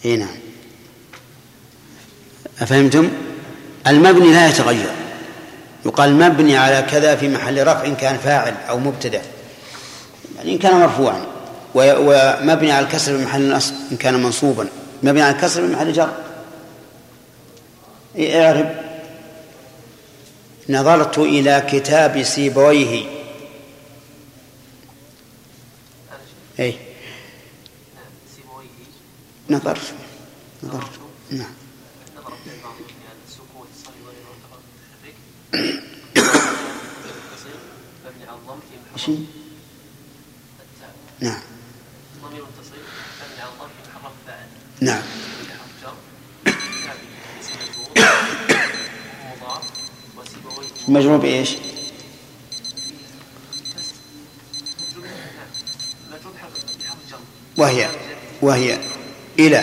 [0.05, 0.35] إي نعم.
[2.59, 3.09] أفهمتم؟
[3.87, 4.91] المبني لا يتغير.
[5.85, 9.21] يقال مبني على كذا في محل رفع إن كان فاعل أو مبتدأ.
[10.37, 11.25] يعني إن كان مرفوعا.
[11.75, 14.67] ومبني على الكسر في محل نصب إن كان منصوبا.
[15.03, 16.26] مبني على الكسر في محل جر.
[18.19, 18.75] اعرب.
[20.69, 23.05] نظرت إلى كتاب سيبويه.
[26.59, 26.77] أي
[29.49, 29.93] نظرت.
[30.63, 30.91] نظرت.
[31.31, 31.53] نعم.
[32.17, 35.15] نظر في بعض يعني السكون الصغير غير مرتبط بالتحريك
[38.05, 39.25] مبني على الضم في محل شيء
[40.59, 41.41] التاء نعم
[42.23, 42.75] ضمير متصل
[43.21, 44.47] مبني على الضم في محل فاعل
[44.81, 45.01] نعم
[45.49, 45.93] حرف جر
[46.85, 47.89] تابع اسم مجرور
[49.25, 49.65] مضاف
[50.17, 51.49] وسيبويه مجرور بإيش؟
[57.57, 57.89] وهي
[58.41, 58.77] وهي
[59.39, 59.61] إلى.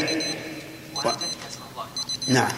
[0.99, 1.17] الله
[2.29, 2.49] نعم.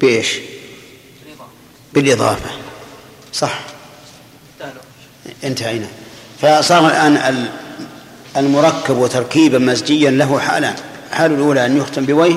[0.00, 0.38] بإيش؟
[1.94, 2.50] بالإضافة.
[3.32, 3.60] صح.
[5.44, 5.86] انتهينا.
[6.42, 7.50] فصار الآن ال-
[8.36, 10.76] المركب وتركيبا مزجيا له حالان.
[11.16, 12.36] الحالة الأولى أن يختم بويه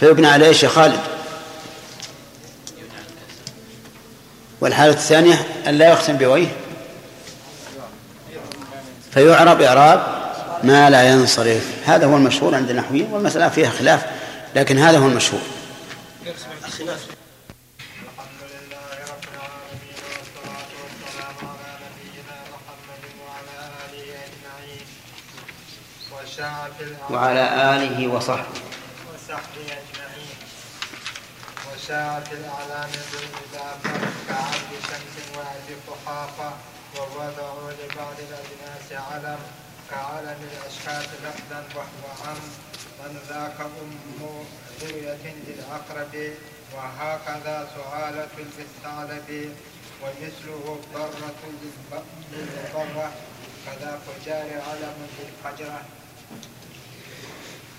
[0.00, 1.00] فيبنى على إيش يا خالد؟
[4.60, 6.46] والحالة الثانية أن لا يختم بويه
[9.14, 10.06] فيعرب إعراب
[10.62, 11.66] ما لا ينصرف.
[11.84, 14.02] هذا هو المشهور عند النحويين والمسألة فيها خلاف
[14.56, 15.42] لكن هذا هو المشهور.
[27.10, 27.44] وعلى
[27.74, 28.60] آله وصحبه.
[29.14, 30.36] وصحبه أجمعين.
[31.66, 33.92] وشاع في الأعلام بالإضافة
[34.28, 36.50] كعبد شمس وعد قحافة
[36.96, 39.38] ووضعوا لبعض الأجناس علم.
[39.90, 42.42] كعلم الأشخاص لفظا وهو عم
[43.00, 43.90] من ذاك أم
[44.80, 46.14] ذرية للأقرب؟
[46.74, 49.54] وهكذا سؤالة بالثعلب.
[50.02, 51.42] ومثله الضرة
[52.32, 53.12] للضرة.
[53.66, 55.82] كذا فجار علم بالقجرة.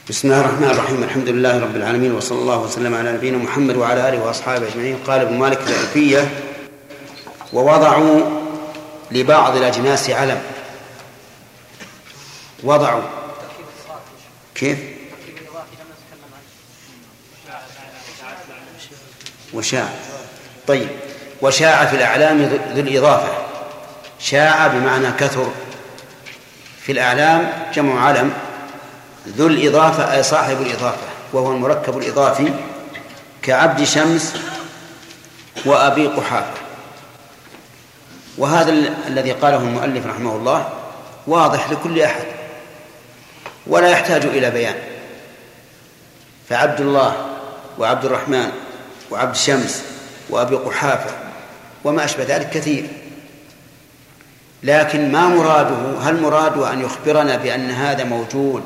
[0.09, 4.09] بسم الله الرحمن الرحيم الحمد لله رب العالمين وصلى الله وسلم على نبينا محمد وعلى
[4.09, 6.31] اله واصحابه اجمعين قال ابن مالك في الالفيه
[7.53, 8.21] ووضعوا
[9.11, 10.41] لبعض الاجناس علم
[12.63, 13.01] وضعوا
[14.55, 14.77] كيف
[19.53, 19.89] وشاع
[20.67, 20.87] طيب
[21.41, 23.33] وشاع في الأعلام ذو الإضافة
[24.19, 25.51] شاع بمعنى كثر
[26.81, 28.33] في الأعلام جمع علم
[29.27, 32.53] ذو الإضافة أي صاحب الإضافة وهو المركب الإضافي
[33.41, 34.35] كعبد شمس
[35.65, 36.61] وأبي قحافة.
[38.37, 38.71] وهذا
[39.07, 40.69] الذي قاله المؤلف رحمه الله
[41.27, 42.25] واضح لكل أحد
[43.67, 44.75] ولا يحتاج إلى بيان.
[46.49, 47.15] فعبد الله
[47.77, 48.51] وعبد الرحمن
[49.11, 49.83] وعبد شمس
[50.29, 51.15] وأبي قحافة
[51.83, 52.87] وما أشبه ذلك كثير.
[54.63, 58.63] لكن ما مراده هل مراده أن يخبرنا بأن هذا موجود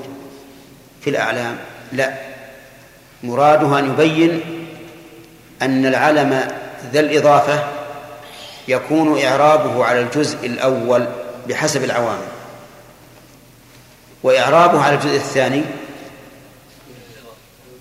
[1.01, 1.57] في الأعلام؟
[1.91, 2.13] لا.
[3.23, 4.41] مراده أن يبين
[5.61, 6.51] أن العلم
[6.93, 7.63] ذا الإضافة
[8.67, 11.07] يكون إعرابه على الجزء الأول
[11.47, 12.27] بحسب العوامل.
[14.23, 15.61] وإعرابه على الجزء الثاني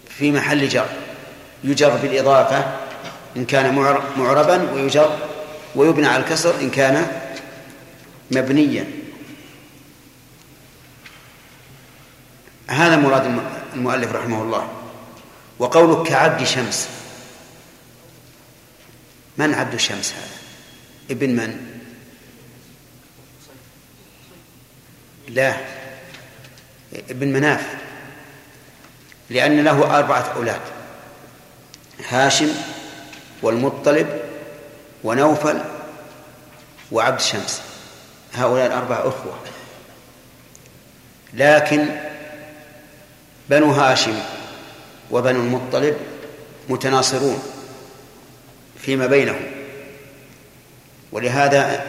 [0.09, 0.87] في محل جر.
[1.65, 2.65] يجر بالإضافة
[3.37, 3.75] إن كان
[4.17, 5.11] معربا ويجر
[5.75, 7.07] ويبنى على الكسر إن كان
[8.31, 8.85] مبنيا.
[12.69, 13.41] هذا مراد
[13.75, 14.69] المؤلف رحمه الله.
[15.59, 16.89] وقولك كعبد شمس.
[19.39, 20.39] من عبد الشمس هذا؟
[21.11, 21.81] ابن من؟
[25.29, 25.57] لا.
[27.11, 27.75] ابن مناف.
[29.31, 30.61] لأن له أربعة أولاد.
[32.09, 32.49] هاشم
[33.43, 34.21] والمطلب
[35.05, 35.61] ونوفل
[36.93, 37.63] وعبد شمس
[38.35, 39.39] هؤلاء الأربعة أخوة.
[41.35, 42.08] لكن
[43.51, 44.19] بنو هاشم
[45.11, 45.97] وبنو المطلب
[46.69, 47.43] متناصرون
[48.79, 49.41] فيما بينهم.
[51.13, 51.85] ولهذا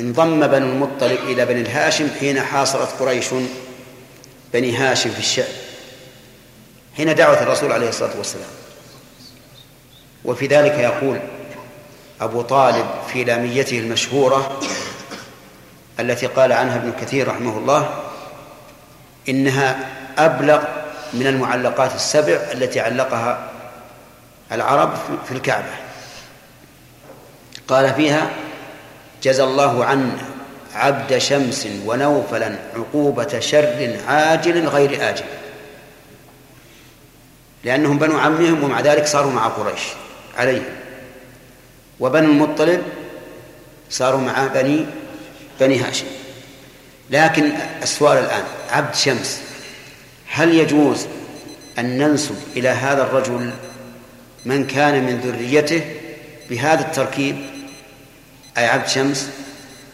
[0.00, 3.26] انضم بنو المطلب إلى بني الهاشم حين حاصرت قريش
[4.52, 5.48] بني هاشم في الشام
[6.96, 8.50] حين دعوة الرسول عليه الصلاة والسلام.
[10.24, 11.20] وفي ذلك يقول
[12.20, 14.60] أبو طالب في لاميته المشهورة
[16.00, 18.02] التي قال عنها ابن كثير رحمه الله
[19.28, 20.62] إنها أبلغ
[21.12, 23.50] من المعلقات السبع التي علقها
[24.52, 24.94] العرب
[25.26, 25.74] في الكعبة.
[27.68, 28.30] قال فيها
[29.22, 30.18] جزى الله عنا
[30.74, 35.24] عبد شمس ونوفلا عقوبة شر عاجل غير آجل.
[37.64, 39.82] لأنهم بنو عمهم ومع ذلك صاروا مع قريش
[40.38, 40.64] عليهم.
[42.00, 42.82] وبنو المطلب
[43.90, 44.86] صاروا مع بني
[45.60, 46.06] بني هاشم.
[47.10, 49.45] لكن السؤال الآن عبد شمس
[50.28, 51.06] هل يجوز
[51.78, 53.50] أن ننسب إلى هذا الرجل
[54.44, 55.84] من كان من ذريته
[56.50, 57.36] بهذا التركيب؟
[58.58, 59.30] أي عبد شمس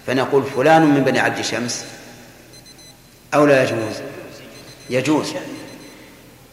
[0.07, 1.85] فنقول فلان من بني عبد شمس.
[3.35, 3.95] أو لا يجوز؟
[4.91, 5.33] يجوز.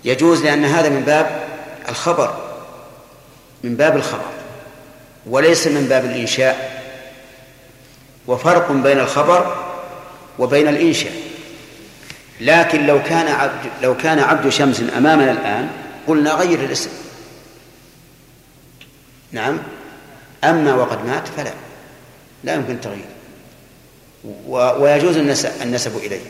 [0.04, 1.48] يجوز لأن هذا من باب
[1.90, 2.50] الخبر
[3.64, 4.32] من باب الخبر
[5.26, 6.84] وليس من باب الإنشاء.
[8.28, 9.56] وفرق بين الخبر
[10.40, 11.29] وبين الإنشاء.
[12.40, 15.70] لكن لو كان عبد لو كان عبد شمس أمامنا الآن
[16.08, 16.90] قلنا غير الاسم.
[19.32, 19.58] نعم.
[20.44, 21.52] أما وقد مات فلا.
[22.44, 23.06] لا يمكن التغيير
[24.48, 25.18] ويجوز
[25.62, 26.22] النسب إليه.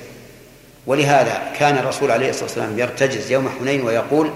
[0.87, 4.31] ولهذا كان الرسول عليه الصلاة والسلام يرتجز يوم حنين ويقول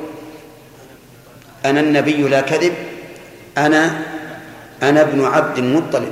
[1.66, 2.74] أنا النبي لا كذب
[3.58, 4.02] أنا
[4.84, 6.12] أنا ابن عبد المطلب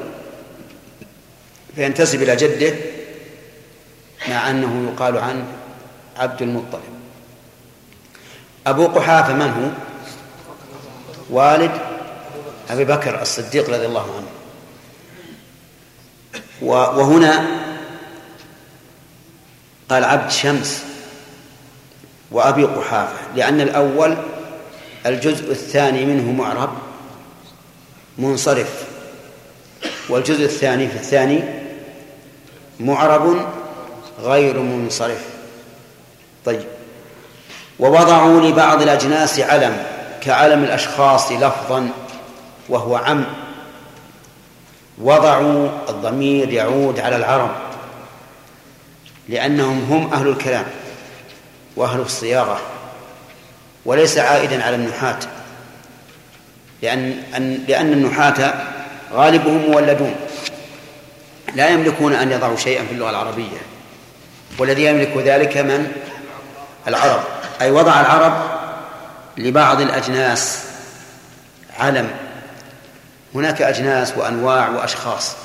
[1.76, 2.74] فينتسب إلى جده
[4.30, 5.46] مع أنه يقال عن
[6.18, 6.82] عبد المطلب.
[8.68, 9.70] أبو قحافة من هو؟
[11.30, 11.72] والد
[12.70, 14.28] أبي بكر الصديق رضي الله عنه.
[16.62, 17.48] وهنا
[19.90, 20.84] قال عبد شمس
[22.32, 24.18] وأبي قحافة لأن الأول
[25.06, 26.70] الجزء الثاني منه معرب
[28.18, 28.86] منصرف
[30.10, 31.44] والجزء الثاني في الثاني
[32.80, 33.46] معرب
[34.22, 35.26] غير منصرف.
[36.46, 36.66] طيب.
[37.80, 39.84] ووضعوا لبعض الأجناس علم
[40.22, 41.90] كعلم الأشخاص لفظا
[42.70, 43.26] وهو عم.
[44.98, 47.52] وضعوا الضمير يعود على العرب
[49.30, 50.66] لأنهم هم أهل الكلام
[51.76, 52.62] وأهل الصياغة
[53.86, 55.20] وليس عائدا على النحاة.
[56.82, 57.24] لأن
[57.68, 58.54] لأن النحاة
[59.14, 60.16] غالبهم مولدون
[61.56, 63.71] لا يملكون أن يضعوا شيئا في اللغة العربية.
[64.58, 65.92] والذي يملك ذلك من؟
[66.88, 67.24] العرب.
[67.62, 68.52] أي وضع العرب
[69.38, 70.60] لبعض الأجناس.
[71.80, 72.12] علم.
[73.36, 75.36] هناك أجناس وأنواع وأشخاص.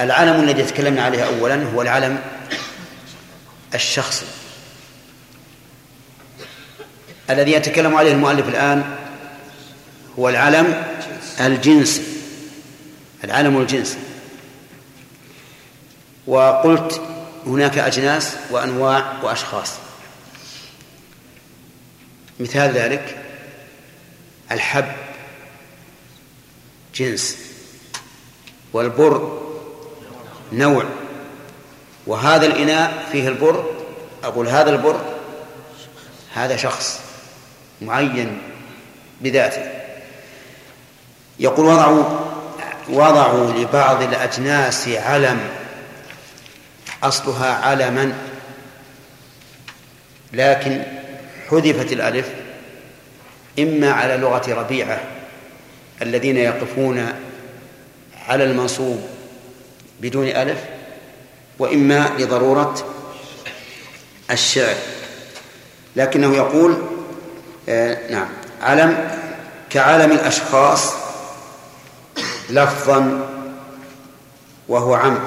[0.00, 2.18] العلم الذي تكلمنا عليه أولا هو العلم
[3.74, 4.26] الشخصي.
[7.30, 8.84] الذي يتكلم عليه المؤلف الآن
[10.18, 10.82] هو العلم
[11.40, 12.02] الجنسي.
[13.24, 13.98] العلم الجنسي.
[16.26, 17.02] وقلت
[17.46, 19.72] هناك أجناس وأنواع وأشخاص.
[22.40, 23.18] مثال ذلك
[24.52, 24.92] الحب
[26.94, 27.36] جنس
[28.72, 29.42] والبر
[30.52, 30.84] نوع.
[32.06, 33.70] وهذا الإناء فيه البر
[34.24, 35.00] أقول هذا البر
[36.34, 37.00] هذا شخص
[37.82, 38.38] معين
[39.20, 39.70] بذاته.
[41.38, 42.04] يقول وضعوا
[42.88, 45.63] وضعوا لبعض الأجناس علم.
[47.02, 48.12] أصلها علما.
[50.32, 50.82] لكن
[51.50, 52.28] حذفت الألف
[53.58, 55.00] إما على لغة ربيعة
[56.02, 57.12] الذين يقفون
[58.28, 59.08] على المنصوب
[60.00, 60.58] بدون ألف
[61.58, 62.74] وإما لضرورة
[64.30, 64.74] الشعر.
[65.96, 66.82] لكنه يقول
[67.68, 68.28] آه نعم
[68.62, 69.10] علم
[69.70, 70.94] كعلم الأشخاص
[72.50, 73.28] لفظا
[74.68, 75.18] وهو عم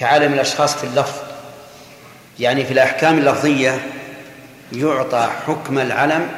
[0.00, 1.14] كعالم الأشخاص في اللفظ.
[2.38, 3.86] يعني في الأحكام اللفظية
[4.72, 6.30] يعطى حكم العلم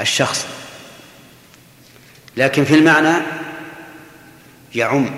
[0.00, 0.46] الشخص.
[2.36, 3.22] لكن في المعنى
[4.74, 5.10] يعم.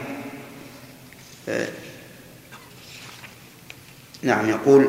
[1.48, 1.68] آه،
[4.22, 4.88] نعم يقول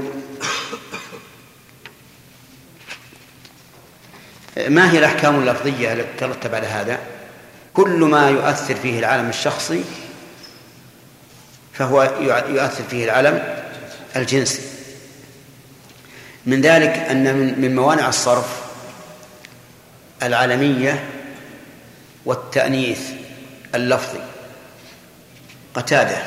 [4.67, 6.99] ما هي الأحكام اللفظية التي ترتب على هذا؟
[7.73, 9.83] كل ما يؤثر فيه العالم الشخصي
[11.79, 12.03] فهو
[12.49, 13.55] يؤثر فيه العلم
[14.15, 14.61] الجنسي
[16.45, 18.61] من ذلك أن من موانع الصرف
[20.23, 21.03] العالمية
[22.25, 22.99] والتأنيث
[23.75, 24.19] اللفظي.
[25.73, 26.17] قتادة.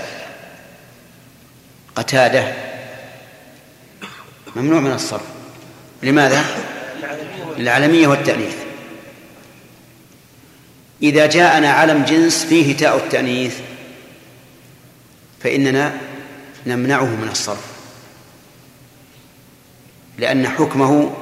[1.96, 2.52] قتادة.
[4.56, 5.22] ممنوع من الصرف.
[6.02, 6.44] لماذا؟
[7.58, 8.56] العالمية والتأنيث.
[11.02, 13.54] إذا جاءنا علم جنس فيه تاء التأنيث
[15.42, 15.92] فإننا
[16.66, 17.66] نمنعه من الصرف
[20.18, 21.14] لأن حكمه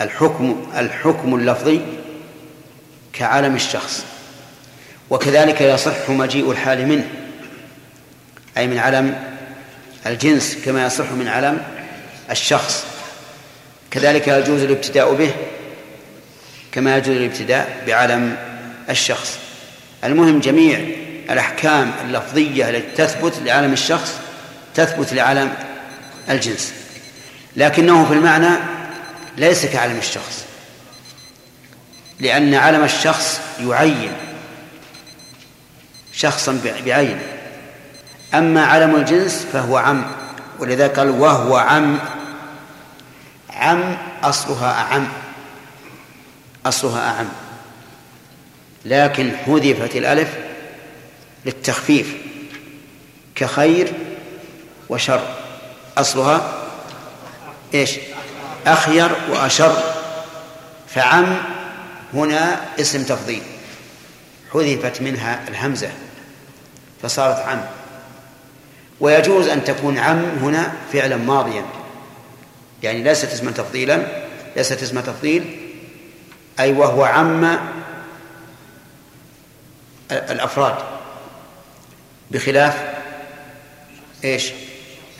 [0.00, 1.80] الحكم الحكم اللفظي
[3.12, 4.04] كعالم الشخص
[5.10, 7.08] وكذلك يصح مجيء الحال منه
[8.58, 9.24] أي من علم
[10.06, 11.62] الجنس كما يصح من علم
[12.30, 12.84] الشخص.
[13.90, 15.30] كذلك يجوز الابتداء به
[16.72, 18.36] كما يجوز الابتداء بعلم
[18.90, 19.38] الشخص.
[20.04, 20.80] المهم جميع
[21.30, 24.18] الأحكام اللفظية التي تثبت لعالم الشخص
[24.74, 25.54] تثبت لعالم
[26.30, 26.72] الجنس.
[27.56, 28.56] لكنه في المعنى
[29.36, 30.44] ليس كعالم الشخص.
[32.20, 34.12] لأن علم الشخص يعين
[36.12, 37.22] شخصا بعينه
[38.34, 40.04] أما علم الجنس فهو عم
[40.58, 41.98] ولذا قال وهو عم.
[43.50, 45.08] عم أصلها أعم
[46.66, 47.28] أصلها أعم.
[48.84, 50.28] لكن حذفت الألف
[51.48, 52.16] للتخفيف
[53.34, 53.92] كخير
[54.88, 55.34] وشر.
[55.98, 56.52] أصلها
[57.74, 57.98] إيش؟
[58.66, 59.76] أخير وأشر.
[60.88, 61.36] فعم
[62.14, 63.42] هنا اسم تفضيل.
[64.52, 65.90] حذفت منها الهمزة
[67.02, 67.60] فصارت عم.
[69.00, 71.64] ويجوز أن تكون عم هنا فعلا ماضيا.
[72.82, 74.06] يعني ليست اسما تفضيلا
[74.56, 75.60] ليست اسم تفضيل.
[76.60, 77.58] أي وهو عم
[80.10, 80.97] الأفراد.
[82.30, 82.94] بخلاف
[84.24, 84.50] إيش؟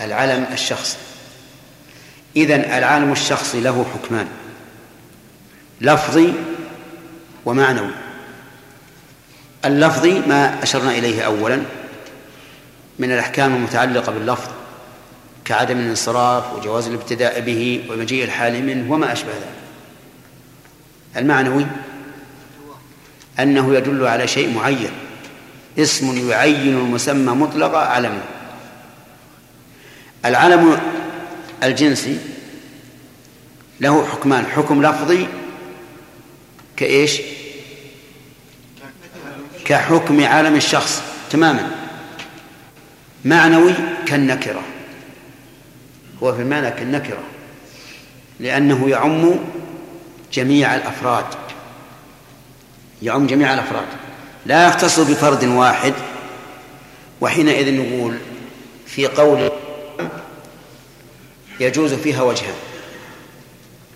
[0.00, 0.96] العلم الشخصي.
[2.36, 4.28] إذن العالم الشخصي له حكمان
[5.80, 6.32] لفظي
[7.44, 7.90] ومعنوي.
[9.64, 11.62] اللفظي ما أشرنا إليه أولا
[12.98, 14.50] من الأحكام المتعلقة باللفظ
[15.44, 19.58] كعدم الانصراف وجواز الابتداء به ومجيء الحال منه وما أشبه ذلك.
[21.16, 21.66] المعنوي
[23.38, 24.90] أنه يدل على شيء معين
[25.78, 28.22] اسم يعين المسمى مطلقا علما
[30.24, 30.80] العلم
[31.62, 32.18] الجنسي
[33.80, 35.26] له حكمان حكم لفظي
[36.76, 37.20] كإيش؟
[39.64, 41.70] كحكم عالم الشخص تماما.
[43.24, 43.74] معنوي
[44.06, 44.62] كالنكرة.
[46.22, 47.22] هو في المعنى كالنكرة
[48.40, 49.34] لأنه يعم
[50.32, 51.24] جميع الأفراد.
[53.02, 54.07] يعم جميع الأفراد.
[54.46, 55.92] لا يختص بفرد واحد.
[57.20, 58.18] وحينئذ نقول
[58.86, 59.50] في قول
[61.60, 62.54] يجوز فيها وجهان.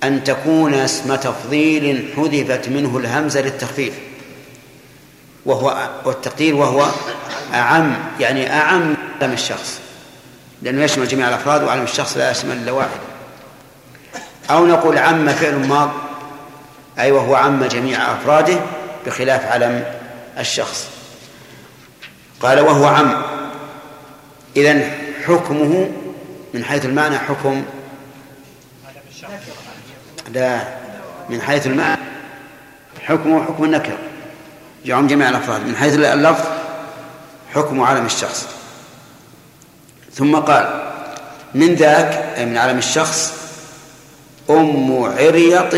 [0.05, 3.95] أن تكون اسم تفضيل حذفت منه الهمزة للتخفيف.
[5.47, 6.87] وهو والتقدير وهو
[7.55, 9.81] أعم يعني أعم علم الشخص.
[10.63, 13.01] لأنه يشمل جميع الأفراد وعلم الشخص لا يشمل إلا واحد.
[14.51, 15.91] أو نقول عم فعل ماض
[16.99, 18.61] أي وهو عم جميع أفراده
[19.07, 20.02] بخلاف علم
[20.39, 20.89] الشخص.
[22.41, 23.23] قال وهو عم.
[24.57, 24.91] إذن
[25.27, 25.91] حكمه
[26.55, 27.65] من حيث المعنى حكم.
[30.33, 30.61] لا
[31.29, 32.01] من حيث المعنى
[33.01, 33.99] حكمه حكم النكر.
[34.85, 35.67] يعم جميع الأفراد.
[35.67, 36.45] من حيث اللفظ
[37.55, 38.49] حكم علم الشخص.
[40.15, 40.93] ثم قال
[41.55, 43.33] من ذاك أي من علم الشخص
[44.51, 45.75] أم عريط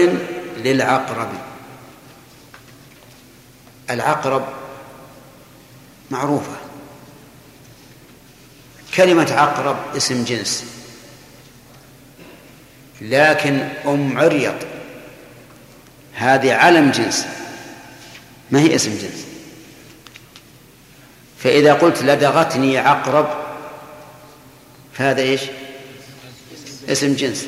[0.57, 1.29] للعقرب
[3.91, 4.49] العقرب
[6.11, 6.57] معروفة.
[8.97, 10.65] كلمة عقرب اسم جنس.
[13.01, 14.55] لكن أم عريط
[16.15, 17.27] هذه علم جنس
[18.51, 19.25] ما هي اسم جنس.
[21.39, 23.29] فإذا قلت لدغتني عقرب
[24.93, 25.41] فهذا إيش؟
[26.89, 27.47] اسم جنس.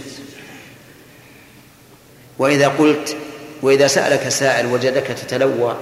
[2.38, 3.16] وإذا قلت
[3.62, 5.76] وإذا سألك سائل وجدك تتلوى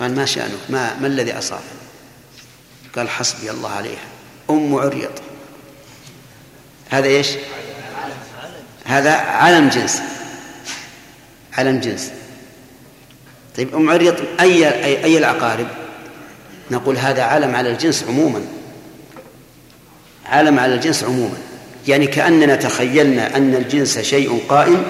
[0.00, 1.60] قال ما شأنك؟ ما ما الذي أصاب؟
[2.96, 4.04] قال حسبي الله عليها.
[4.50, 5.10] أم عريض.
[6.90, 7.28] هذا إيش؟
[8.84, 10.02] هذا علم جنس.
[11.58, 12.10] علم جنس.
[13.56, 15.66] طيب أم عريض أي أي, أي العقارب؟
[16.70, 18.44] نقول هذا علم على الجنس عموما.
[20.26, 21.36] علم على الجنس عموما.
[21.88, 24.82] يعني كأننا تخيلنا أن الجنس شيء قائم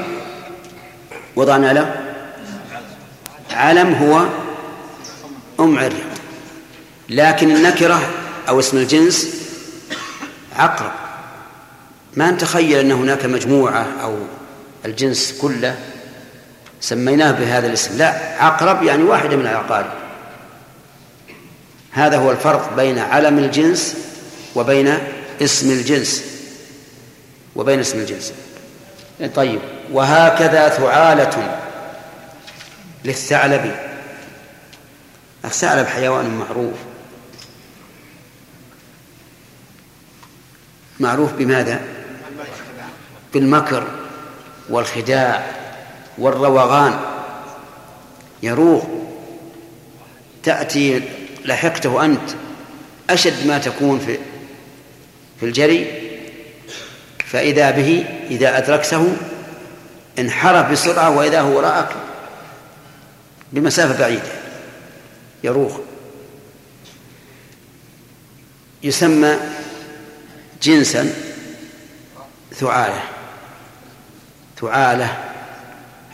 [1.36, 2.14] وضعنا له؟
[3.50, 4.28] علم هو
[5.60, 6.04] أم عريض
[7.08, 8.00] لكن النكرة
[8.48, 9.28] أو اسم الجنس
[10.56, 10.92] عقرب.
[12.16, 14.18] ما نتخيل أن هناك مجموعة أو
[14.84, 15.76] الجنس كله
[16.80, 17.98] سميناه بهذا الاسم.
[17.98, 19.92] لا عقرب يعني واحدة من العقارب.
[21.90, 23.96] هذا هو الفرق بين علم الجنس
[24.54, 24.98] وبين
[25.42, 26.24] اسم الجنس.
[27.56, 28.32] وبين اسم الجنس.
[29.34, 29.60] طيب
[29.92, 31.58] وهكذا ثعالة
[33.04, 33.87] للثعلب
[35.44, 36.74] الثعلب حيوان معروف.
[41.00, 41.80] معروف بماذا؟
[43.34, 43.86] بالمكر
[44.68, 45.46] والخداع
[46.18, 47.00] والروغان.
[48.42, 48.84] يروغ.
[50.42, 51.02] تأتي
[51.44, 52.30] لحقته أنت
[53.10, 54.18] أشد ما تكون في
[55.40, 56.08] في الجري.
[57.26, 59.16] فإذا به إذا أدركته
[60.18, 61.88] انحرف بسرعة وإذا هو وراءك
[63.52, 64.37] بمسافة بعيدة.
[65.44, 65.78] يروخ.
[68.82, 69.36] يسمى
[70.62, 71.12] جنسا
[72.54, 73.00] ثعالة.
[74.60, 75.16] ثعالة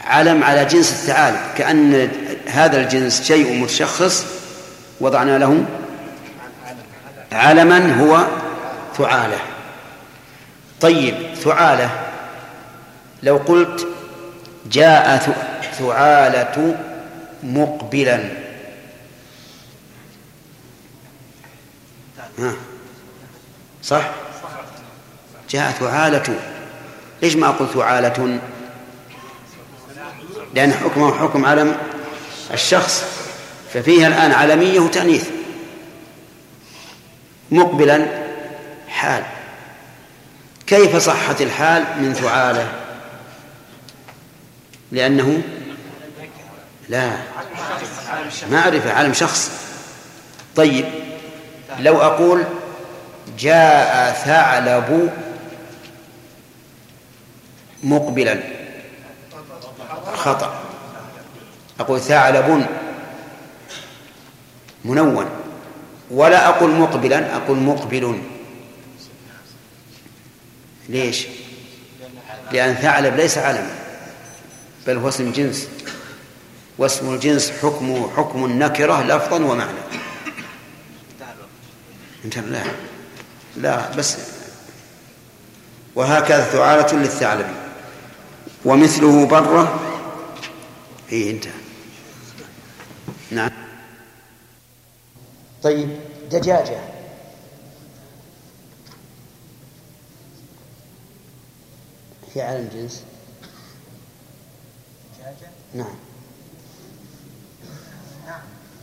[0.04, 2.10] علم على جنس الثعالب كأن
[2.46, 4.26] هذا الجنس شيء متشخص
[5.00, 5.64] وضعنا له
[7.32, 8.26] علما هو
[8.98, 9.38] ثعالة.
[10.80, 11.90] طيب ثعالة
[13.22, 13.86] لو قلت
[14.70, 15.34] جاء
[15.78, 16.76] ثعالة
[17.42, 18.43] مقبلا.
[22.39, 22.53] ها.
[23.82, 24.11] صح؟
[25.51, 26.39] جاء ثعالة
[27.22, 28.41] ليش ما أقول ثعالة
[30.55, 31.76] لأن حكمه حكم علم
[32.53, 33.05] الشخص
[33.72, 35.28] ففيها الآن علمية وتأنيث.
[37.51, 38.24] مقبلا
[38.89, 39.24] حال.
[40.66, 42.72] كيف صحت الحال من ثعالة
[44.93, 45.43] لأنه
[46.89, 47.16] لا.
[48.51, 49.51] معرفة عالم شخص.
[50.57, 51.03] طيب.
[51.78, 52.44] لو أقول
[53.38, 55.10] جاء ثعلب
[57.82, 58.40] مقبلا.
[60.14, 60.60] خطأ.
[61.80, 62.66] أقول ثعلب
[64.84, 65.26] منون.
[66.10, 68.22] ولا أقول مقبلا أقول مقبل.
[70.88, 71.26] ليش؟
[72.52, 73.70] لأن ثعلب ليس علما
[74.86, 75.68] بل هو اسم جنس
[76.78, 79.78] واسم الجنس حكمه حكم النكرة لفظا ومعنى.
[82.24, 82.64] انتهى لا.
[83.56, 84.16] لا بس
[85.94, 87.46] وهكذا ثعالة للثعلب
[88.64, 89.80] ومثله برة
[91.12, 91.52] اي انتهى
[93.30, 93.50] نعم.
[95.62, 95.98] طيب
[96.30, 96.80] دجاجة.
[102.34, 103.02] في عالم جنس
[105.18, 105.94] دجاجة؟ نعم.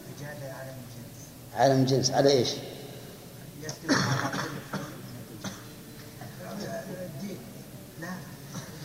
[0.10, 1.28] الدجاجة على الجنس.
[1.56, 2.50] علم جنس على إيش؟
[3.84, 4.82] يختلف على كل فرد
[6.90, 7.38] من الدين
[8.02, 8.10] لا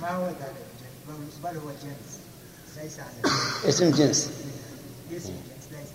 [0.00, 0.36] ما هو ذلك
[1.08, 2.18] الجنس بل- بل هو جنس
[2.82, 3.32] ليس على.
[3.68, 4.30] اسم جنس.
[5.16, 5.88] اسم الجنس ليس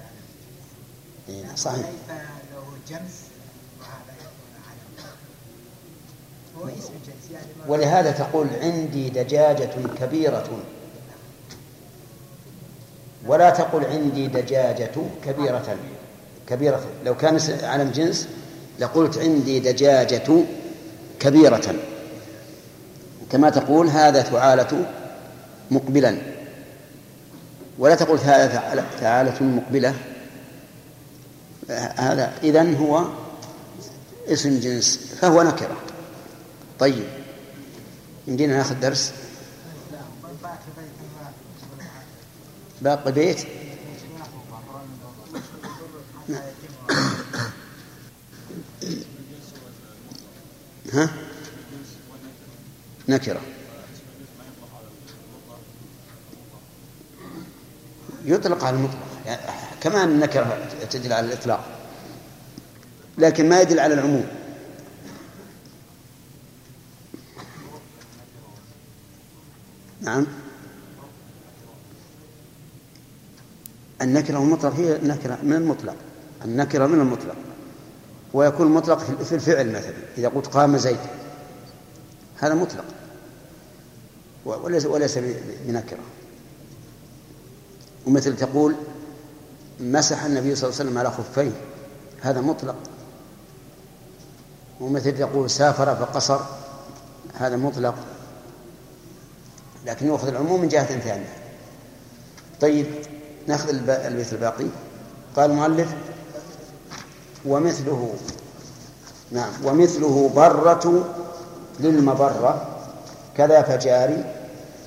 [1.46, 1.86] على صحيح.
[2.89, 3.12] جنس
[6.58, 6.74] هو اسم
[7.08, 9.70] جنس يعني ما ولهذا تقول عندي دجاجة
[10.00, 10.60] كبيرة.
[13.26, 14.92] ولا تقل عندي دجاجة
[15.26, 15.76] كبيرة.
[16.48, 16.86] كبيرة.
[17.06, 18.28] لو كان علم جنس
[18.80, 20.44] لقلت عندي دجاجة
[21.20, 21.76] كبيرة.
[23.32, 24.86] كما تقول هذا ثعالة
[25.72, 26.18] مقبلا.
[27.80, 28.48] ولا تقول هذا
[29.02, 29.96] ثعالة- مقبلة.
[31.96, 33.06] هذا إذن هو
[34.28, 35.78] اسم جنس فهو نكرة.
[36.80, 37.04] طيب.
[38.28, 39.12] يمدينا ناخذ درس؟
[40.42, 41.32] باقي بيت الله
[42.82, 43.48] باقي بيت حتى
[46.34, 46.50] يتم
[50.94, 51.10] ها؟
[53.10, 53.42] نكرة.
[58.26, 59.00] يطلق على المطلق.
[59.82, 61.66] كمان النكرة تدل على الإطلاق.
[63.18, 64.26] لكن ما يدل على العموم.
[70.02, 70.28] نعم.
[74.02, 75.96] النكرة والمطلق هي النكرة من المطلق.
[76.46, 77.36] النكرة من المطلق.
[78.34, 80.98] ويكون مطلق في الفعل مثلا إذا قلت قام زيد.
[82.40, 82.86] هذا مطلق.
[84.46, 85.18] وليس وليس
[85.66, 86.00] بنكرة.
[88.08, 88.76] ومثل تقول
[89.80, 91.52] مسح النبي صلى الله عليه وسلم على خفيه.
[92.22, 92.76] هذا مطلق.
[94.80, 96.40] ومثل تقول سافر فقصر.
[97.34, 97.96] هذا مطلق.
[99.86, 101.34] لكن يؤخذ العموم من جهة ثانية.
[102.62, 102.86] طيب
[103.48, 104.66] نأخذ الب- البيت الباقي.
[105.36, 105.94] قال المؤلف
[107.46, 108.14] ومثله.
[109.32, 111.06] نعم ومثله برة
[111.80, 112.68] للمبرة
[113.38, 114.24] كذا فجاري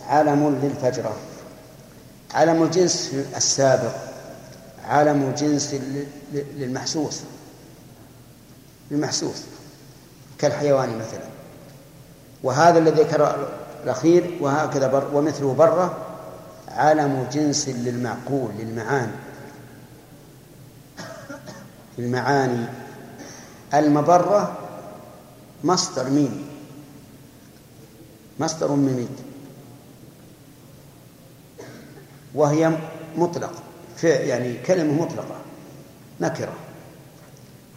[0.08, 1.12] علم للفجرة.
[2.34, 3.94] علم الجنس السابق
[4.88, 7.20] علم جنس لل- لل- للمحسوس.
[8.90, 9.42] للمحسوس
[10.38, 11.24] كالحيوان مثلا.
[12.42, 13.48] وهذا الذي ذكر
[13.84, 15.96] الأخير وهكذا بر ومثله برة
[16.68, 19.12] علم جنس للمعقول للمعاني.
[21.98, 22.66] المعاني
[23.74, 24.58] المبرة
[25.64, 26.44] مصدر ميمي
[28.40, 29.08] مصدر ميمي
[32.34, 32.72] وهي
[33.16, 33.62] مطلقة.
[34.02, 35.36] يعني كلمة مطلقة
[36.20, 36.52] نكرة.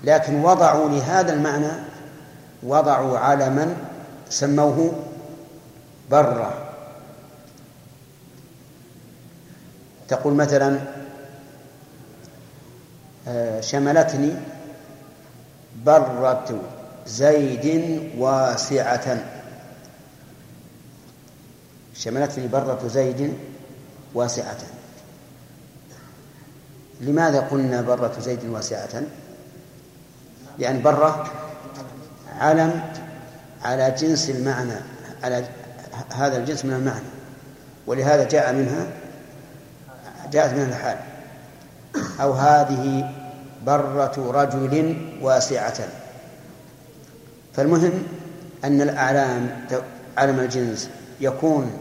[0.04, 1.72] لكن وضعوا لهذا المعنى
[2.64, 3.78] وضعوا علما
[4.30, 4.92] سموه
[6.12, 6.64] برة.
[10.08, 10.80] تقول مثلا
[13.60, 14.32] شملتني
[15.86, 16.62] برة
[17.08, 19.26] زيد واسعة.
[21.96, 23.34] شملتني برة زيد
[24.14, 24.58] واسعة.
[27.02, 29.02] لماذا قلنا برة زيد واسعة؟
[30.58, 31.32] لأن برة
[32.40, 32.82] علم
[33.64, 34.76] على جنس المعنى
[35.24, 35.46] على
[36.16, 37.06] هذا الجنس من المعنى
[37.88, 38.88] ولهذا جاء منها
[40.32, 40.98] جاءت من الحال.
[42.22, 43.12] أو هذه
[43.66, 45.88] برة رجل واسعة.
[47.54, 48.04] فالمهم
[48.64, 49.66] أن الأعلام
[50.18, 50.90] علم الجنس
[51.22, 51.72] يكون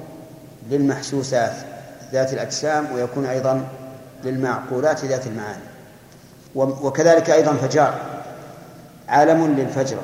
[0.70, 1.52] للمحسوسات
[2.12, 3.68] ذات الأجسام ويكون أيضا
[4.24, 5.62] للمعقولات ذات المعاني.
[6.54, 8.22] وكذلك أيضا فجار.
[9.08, 10.02] علم للفجرة.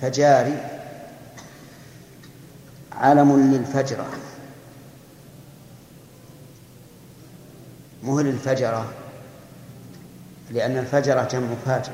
[0.00, 0.58] فجاري.
[2.92, 4.06] علم للفجرة.
[8.02, 8.86] مهل الفجرة.
[10.50, 11.92] لأن الفجرة جمع فاجر.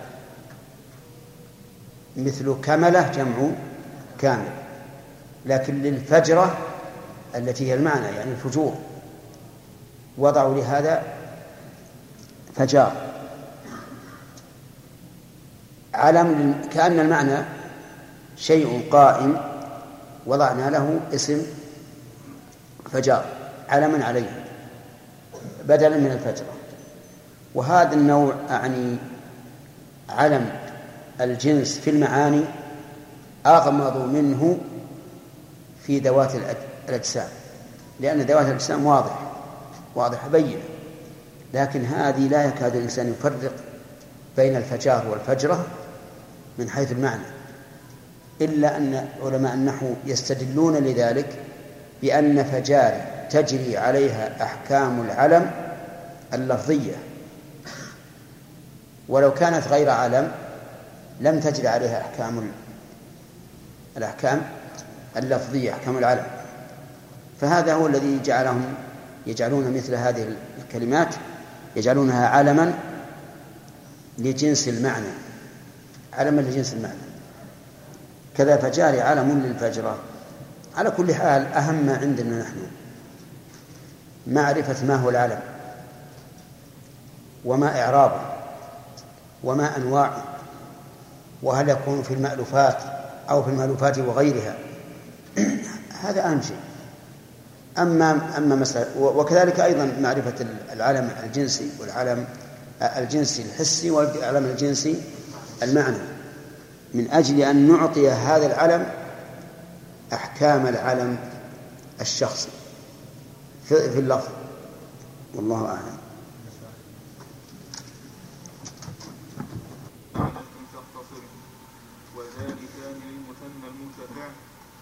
[2.17, 3.51] مثل كملة جمع
[4.19, 4.53] كامل.
[5.47, 6.59] لكن للفجرة
[7.35, 8.75] التي هي المعنى يعني الفجور
[10.19, 11.03] وضعوا لهذا
[12.55, 12.93] فجار.
[15.95, 17.45] علم كأن المعنى
[18.37, 19.37] شيء قائم
[20.27, 21.43] وضعنا له اسم
[22.93, 23.25] فجار.
[23.69, 24.45] علما عليه
[25.65, 26.62] بدلا من الفجرة
[27.55, 28.97] وهذا النوع أعني
[30.09, 30.51] علم
[31.21, 32.45] الجنس في المعاني
[33.47, 34.59] أغمض منه
[35.83, 36.31] في ذوات
[36.89, 37.29] الأجسام
[38.01, 39.19] لأن ذوات الأجسام واضح
[39.95, 40.63] واضحة بينة
[41.55, 43.53] لكن هذه لا يكاد الإنسان يفرق
[44.37, 45.67] بين الفجار والفجرة
[46.59, 47.23] من حيث المعنى
[48.41, 51.29] إلا أن علماء النحو يستدلون لذلك
[52.03, 53.01] بأن فجار
[53.31, 55.51] تجري عليها أحكام العلم
[56.35, 56.95] اللفظية.
[59.09, 60.33] ولو كانت غير علم
[61.21, 62.51] لم تجد عليها أحكام
[63.97, 64.43] الأحكام
[65.17, 66.25] اللفظية أحكام العلم
[67.41, 68.75] فهذا هو الذي جعلهم
[69.27, 71.15] يجعلون مثل هذه الكلمات
[71.77, 72.75] يجعلونها علما
[74.19, 75.23] لجنس المعنى
[76.13, 76.99] علما لجنس المعنى.
[78.37, 79.99] كذا فجار علم للفجرة
[80.77, 82.57] على كل حال أهم ما عندنا نحن
[84.27, 85.41] معرفة ما هو العلم
[87.45, 88.32] وما إعرابه.
[89.45, 90.25] وما أنواعه
[91.43, 92.79] وهل يكون في المألوفات
[93.31, 94.55] أو في المألوفات وغيرها.
[96.05, 96.57] هذا أهم شيء.
[97.79, 102.25] أما أما مسألة وكذلك أيضا معرفة العلم الجنسي والعلم
[102.83, 105.03] الجنسي الحسي والعلم الجنسي
[105.63, 105.99] المعنى.
[106.95, 108.87] من أجل أن نعطي هذا العلم
[110.13, 111.17] أحكام العلم
[112.01, 112.49] الشخصي
[113.69, 114.29] في اللفظ.
[115.35, 116.02] والله أعلم.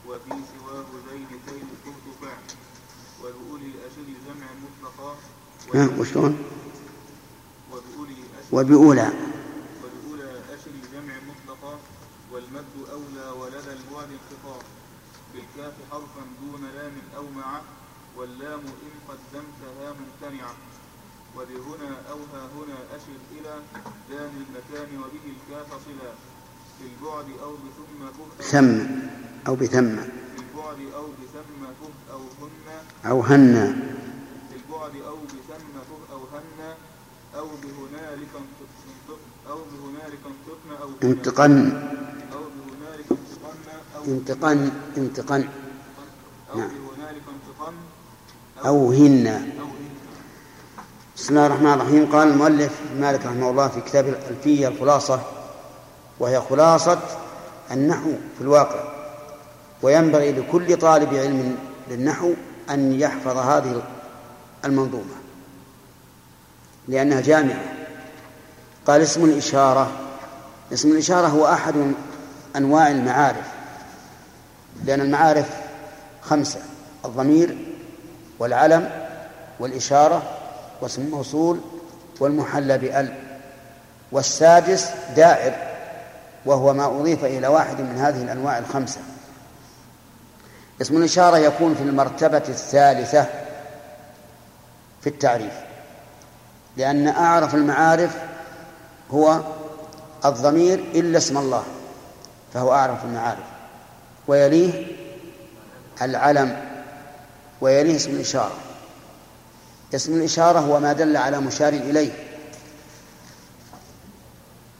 [0.08, 2.34] وفي سواه زين كيل ترتفع
[3.20, 5.16] وبأولي الأشر جمع مطلقا.
[5.98, 6.44] وشلون؟
[7.72, 8.16] وبأولي
[8.52, 9.12] وبأولى.
[9.82, 11.78] وبأولى أشر جمع مطلقا.
[12.32, 14.62] والمد أولى ولدى البعد انقطاع.
[15.34, 17.62] بالكاف حرفا دون لام أو معه
[18.16, 20.54] واللام إن قدمتها ممتنعة
[21.36, 23.54] وبهنا أو ها هنا أشر إلى.
[24.10, 26.12] دان المكان وبه الكاف صلا.
[26.80, 28.78] في البعد أو بثم كه ثم
[29.48, 29.96] أو بثم.
[29.96, 32.68] في البعد أو بثم كه أو هن.
[33.10, 33.66] أو هنا
[34.50, 36.60] في البعد أو بثم كه أو هن.
[37.36, 38.32] أو بهنالك
[39.50, 41.56] أو بهنالك انطقن أو انتقن.
[42.32, 43.58] أو بهنالك انطقن
[43.96, 44.70] أو انتقن.
[44.96, 45.48] انتقن.
[46.52, 46.68] أو نعم.
[46.68, 47.22] بهنالك
[47.60, 47.74] هن.
[48.66, 49.52] أو هن.
[51.16, 52.12] بسم الله الرحمن الرحيم.
[52.12, 55.39] قال المؤلف مالك رحمه الله في كتاب الألفية الخلاصة
[56.20, 56.98] وهي خلاصة
[57.70, 58.84] النحو في الواقع
[59.82, 61.56] وينبغي لكل طالب علم
[61.90, 62.32] للنحو
[62.70, 63.82] أن يحفظ هذه
[64.64, 65.14] المنظومة
[66.88, 67.60] لأنها جامعة.
[68.86, 69.90] قال اسم الإشارة
[70.72, 71.74] اسم الإشارة هو أحد
[72.56, 73.46] أنواع المعارف
[74.84, 75.48] لأن المعارف
[76.22, 76.60] خمسة
[77.04, 77.58] الضمير
[78.38, 78.90] والعلم
[79.60, 80.22] والإشارة
[80.80, 81.60] واسم الموصول
[82.20, 83.14] والمحلى بأل
[84.12, 85.69] والسادس دائر.
[86.46, 89.00] وهو ما أضيف إلى واحد من هذه الأنواع الخمسة.
[90.82, 93.26] اسم الإشارة يكون في المرتبة الثالثة
[95.00, 95.52] في التعريف
[96.76, 98.16] لأن أعرف المعارف
[99.10, 99.40] هو
[100.24, 101.62] الضمير إلا اسم الله
[102.54, 103.44] فهو أعرف المعارف
[104.28, 104.86] ويليه
[106.02, 106.64] العلم
[107.60, 108.52] ويليه اسم الإشارة.
[109.94, 112.29] اسم الإشارة هو ما دل على مشار إليه.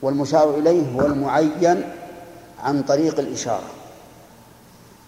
[0.02, 1.84] والمشار إليه هو المعين
[2.64, 3.70] عن طريق الإشارة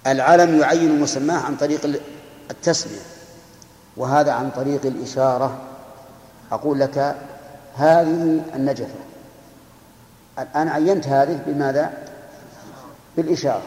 [0.06, 2.00] العلم يعين مسماه عن طريق
[2.50, 3.00] التسمية
[3.96, 5.58] وهذا عن طريق الإشارة
[6.52, 7.16] أقول لك
[7.76, 8.94] هذه النجفة
[10.38, 11.92] الآن عينت هذه بماذا؟
[13.16, 13.62] بالإشارة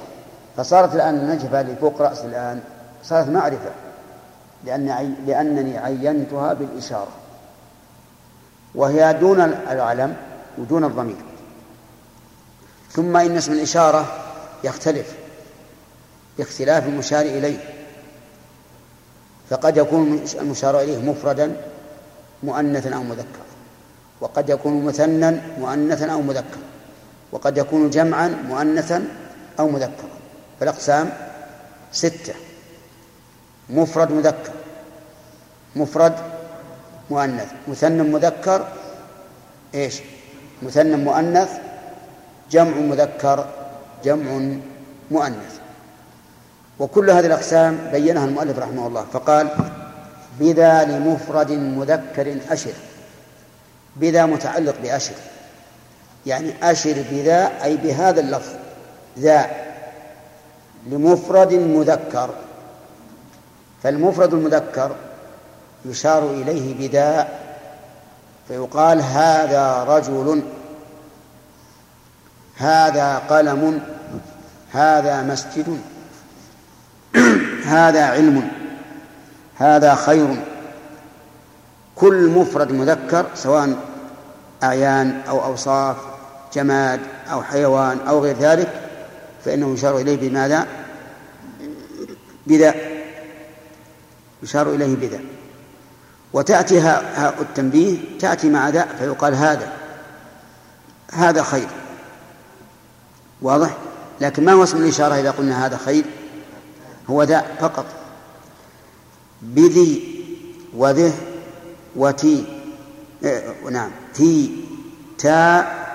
[0.58, 2.62] فصارت الآن النجفة اللي فوق رأس الآن
[3.04, 3.72] صارت معرفة
[4.64, 5.16] لأن.
[5.28, 7.12] لأنني عينتها بالإشارة
[8.76, 10.16] وهي دون العلم
[10.58, 11.16] ودون الضمير.
[12.92, 14.24] ثم إن اسم الإشارة
[14.64, 15.16] يختلف
[16.38, 17.58] باختلاف المشار إليه.
[19.50, 21.62] فقد يكون المشار إليه مفردا
[22.44, 23.46] مؤنثا أو مذكرا.
[24.22, 26.64] وقد يكون مثنى مؤنثا أو مذكرا.
[27.32, 29.08] وقد يكون جمعا مؤنثا
[29.60, 30.10] أو مذكرا.
[30.60, 31.14] فالأقسام
[31.92, 32.34] ستة.
[33.70, 34.54] مفرد مذكر
[35.76, 36.16] مفرد
[37.10, 37.52] مؤنث.
[37.68, 38.68] مثنى مذكر
[39.76, 40.02] إيش؟
[40.62, 41.50] مثنى مؤنث
[42.52, 43.48] جمع مذكر
[44.04, 44.56] جمع
[45.12, 45.60] مؤنث.
[46.80, 49.50] وكل هذه الأقسام بينها المؤلف رحمه الله فقال
[50.40, 52.74] بذا لمفرد مذكر أشر.
[53.96, 55.16] بذا متعلق بأشر.
[56.26, 58.54] يعني أشر بذا أي بهذا اللفظ
[59.20, 59.50] ذا.
[60.88, 62.30] لمفرد مذكر.
[63.84, 64.96] فالمفرد المذكر
[65.86, 67.45] يشار إليه بداء
[68.48, 70.44] فيقال هذا رجل
[72.56, 73.82] هذا قلم
[74.72, 75.80] هذا مسجد
[77.66, 78.52] هذا علم
[79.56, 80.44] هذا خير.
[81.96, 83.78] كل مفرد مذكر سواء
[84.64, 85.98] أعيان أو أوصاف
[86.54, 87.00] جماد
[87.32, 88.82] أو حيوان أو غير ذلك
[89.46, 90.68] فإنه يشار إليه بماذا؟
[92.48, 92.76] بذا.
[94.44, 95.20] يشار إليه بذا.
[96.36, 99.74] وتأتي هاء التنبيه تأتي مع ذا فيقال هذا.
[101.14, 101.68] هذا خير.
[103.42, 103.78] واضح؟
[104.22, 106.06] لكن ما هو اسم الإشارة إذا قلنا هذا خير؟
[107.10, 107.86] هو ذا فقط.
[109.42, 110.24] بذي
[110.74, 111.14] وذه
[111.96, 112.62] وتي.
[113.24, 113.92] إيه نعم.
[114.14, 114.66] تي
[115.18, 115.86] تاء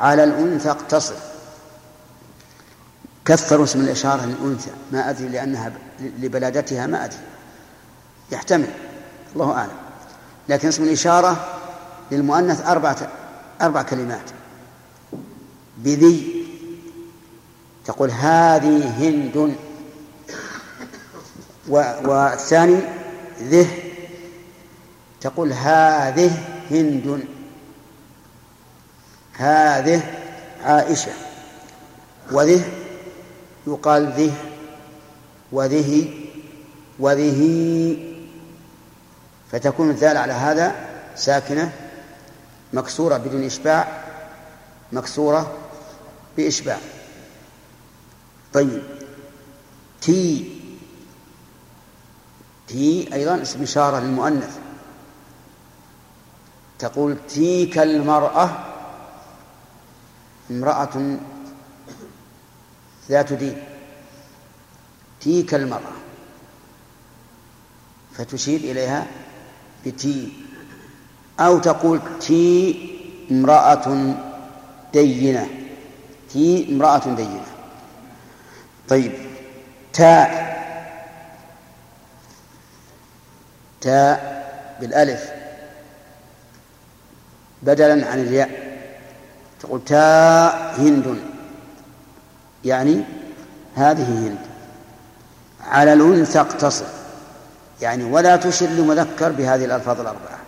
[0.00, 1.14] على الأنثى اقتصر.
[3.24, 4.70] كثروا اسم الإشارة للأنثى.
[4.92, 7.20] ما أدري لأنها لبلادتها ما أدري.
[8.32, 8.70] يحتمل.
[9.34, 9.79] الله أعلم.
[10.48, 11.58] لكن اسم الإشارة
[12.10, 13.08] للمؤنث أربعة
[13.62, 14.30] أربع كلمات.
[15.78, 16.46] بذي
[17.84, 19.56] تقول هذه هند.
[21.68, 22.80] والثاني
[23.42, 23.68] ذه
[25.20, 26.38] تقول هذه
[26.70, 27.24] هند.
[29.32, 30.02] هذه
[30.64, 31.12] عائشة.
[32.32, 32.64] وذه
[33.66, 34.32] يقال ذه.
[35.52, 36.14] وذه.
[36.98, 38.09] وذه
[39.52, 40.74] فتكون الذال على هذا
[41.16, 41.72] ساكنة
[42.72, 44.04] مكسورة بدون إشباع
[44.92, 45.58] مكسورة
[46.36, 46.78] بإشباع.
[48.52, 48.82] طيب.
[50.00, 50.60] تي
[52.68, 54.58] تي أيضا اسم إشارة للمؤنث.
[56.78, 58.50] تقول تيك المرأة
[60.50, 61.16] امرأة
[63.08, 63.64] ذات دين.
[65.20, 65.92] تيك المرأة.
[68.12, 69.06] فتشير إليها
[69.86, 70.32] بتي.
[71.40, 72.76] أو تقول تي
[73.30, 74.14] امرأة
[74.92, 75.48] دينة.
[76.32, 77.46] تي امرأة دينة.
[78.88, 79.12] طيب.
[79.92, 80.50] تاء
[83.80, 84.40] تاء
[84.80, 85.30] بالألف.
[87.62, 88.50] بدلا عن الياء.
[89.60, 91.18] تقول تاء هند.
[92.64, 93.04] يعني
[93.74, 94.38] هذه هند.
[95.60, 96.99] على الأنثى اقتصر.
[97.82, 100.38] يعني ولا تشر لمذكر بهذه الألفاظ الأربعة.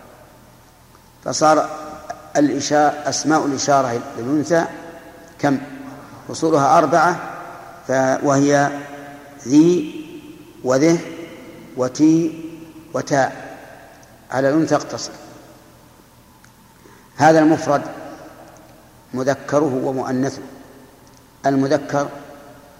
[1.23, 1.69] فصار
[2.37, 4.65] الإشاء أسماء الإشارة للأنثى
[5.39, 5.57] كم؟
[6.31, 7.19] أصولها أربعة
[8.23, 8.71] وهي
[9.47, 10.03] ذي
[10.63, 10.99] وذه
[11.77, 12.43] وتي
[12.93, 13.57] وتاء
[14.31, 15.11] على الأنثى اقتصر.
[17.15, 17.81] هذا المفرد
[19.13, 20.41] مذكره ومؤنثه.
[21.45, 22.09] المذكر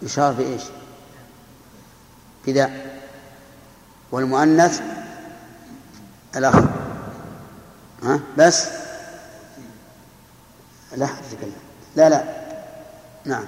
[0.01, 0.61] يشار بإيش
[2.47, 2.71] بذا
[4.13, 4.81] والمؤنث
[6.35, 6.55] الأخ.
[8.03, 8.67] ها؟ بس؟
[10.97, 11.09] لا
[11.95, 12.23] لا لا.
[13.25, 13.45] نعم.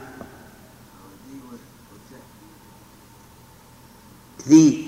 [4.47, 4.85] ذي.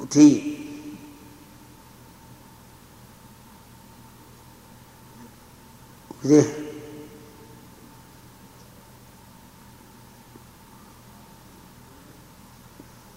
[0.00, 0.58] وتي
[6.24, 6.61] ذه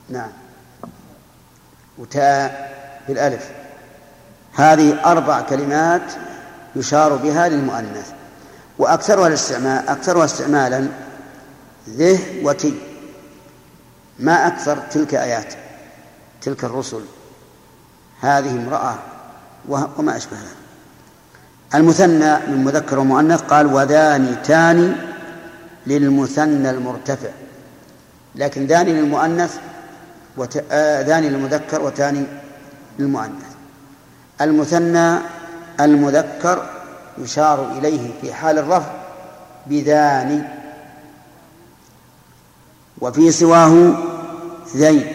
[0.09, 0.29] نعم.
[1.97, 2.75] وتاء
[3.07, 3.49] بالألف.
[4.53, 6.11] هذه أربع كلمات
[6.75, 8.11] يشار بها للمؤنث.
[8.77, 10.87] وأكثرها الاستعمال أكثرها استعمالا
[11.89, 12.79] ذه وتي.
[14.19, 15.53] ما أكثر تلك آيات
[16.41, 17.01] تلك الرسل.
[18.21, 18.95] هذه امرأة
[19.69, 20.37] وما أشبه
[21.75, 24.91] المثنى من مذكر ومؤنث قال وذان تاني
[25.87, 27.29] للمثنى المرتفع
[28.35, 29.57] لكن ذاني للمؤنث
[30.37, 30.63] وت...
[30.71, 32.25] آه للمذكر وتاني
[32.99, 33.45] للمؤنث
[34.41, 35.19] المثنى
[35.79, 36.69] المذكر
[37.17, 38.91] يشار إليه في حال الرفع
[39.67, 40.41] بذاني
[43.01, 43.93] وفي سواه
[44.75, 45.13] ذين.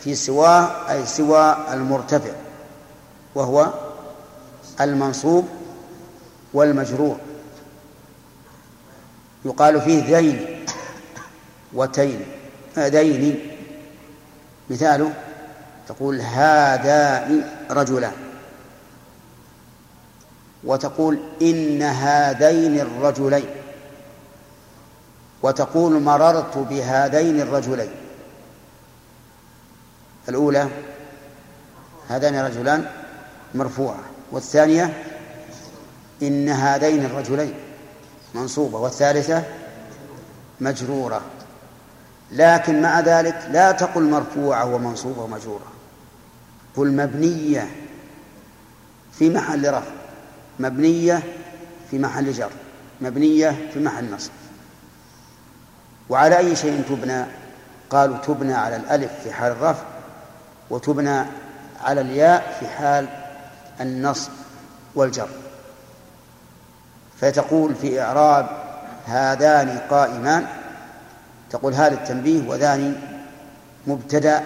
[0.00, 2.32] في سواه أي سوى المرتفع
[3.34, 3.72] وهو
[4.80, 5.48] المنصوب
[6.54, 7.16] والمجرور.
[9.44, 10.64] يقال فيه ذين
[11.72, 12.20] وتين
[12.78, 13.53] ذين.
[14.70, 15.12] مثاله
[15.88, 18.12] تقول هذان رجلان
[20.64, 23.46] وتقول إن هذين الرجلين
[25.42, 27.90] وتقول مررت بهذين الرجلين
[30.28, 30.68] الأولى
[32.08, 32.86] هذان رجلان
[33.54, 34.00] مرفوعة
[34.32, 35.02] والثانية
[36.22, 37.54] إن هذين الرجلين
[38.34, 39.42] منصوبة والثالثة
[40.60, 41.22] مجرورة
[42.34, 45.66] لكن مع ذلك لا تقل مرفوعة ومنصوبة ومجرورة.
[46.76, 47.70] قل مبنية
[49.12, 49.92] في محل رفع
[50.60, 51.22] مبنية
[51.90, 52.50] في محل جر
[53.00, 54.30] مبنية في محل نصب.
[56.08, 57.24] وعلى أي شيء تبنى؟
[57.90, 59.84] قالوا تبنى على الألف في حال الرفع
[60.70, 61.24] وتبنى
[61.84, 63.08] على الياء في حال
[63.80, 64.30] النصب
[64.94, 65.28] والجر.
[67.20, 68.46] فتقول في إعراب
[69.06, 70.46] هذان قائمان
[71.50, 72.92] تقول هذا التنبيه وذاني
[73.86, 74.42] مبتدأ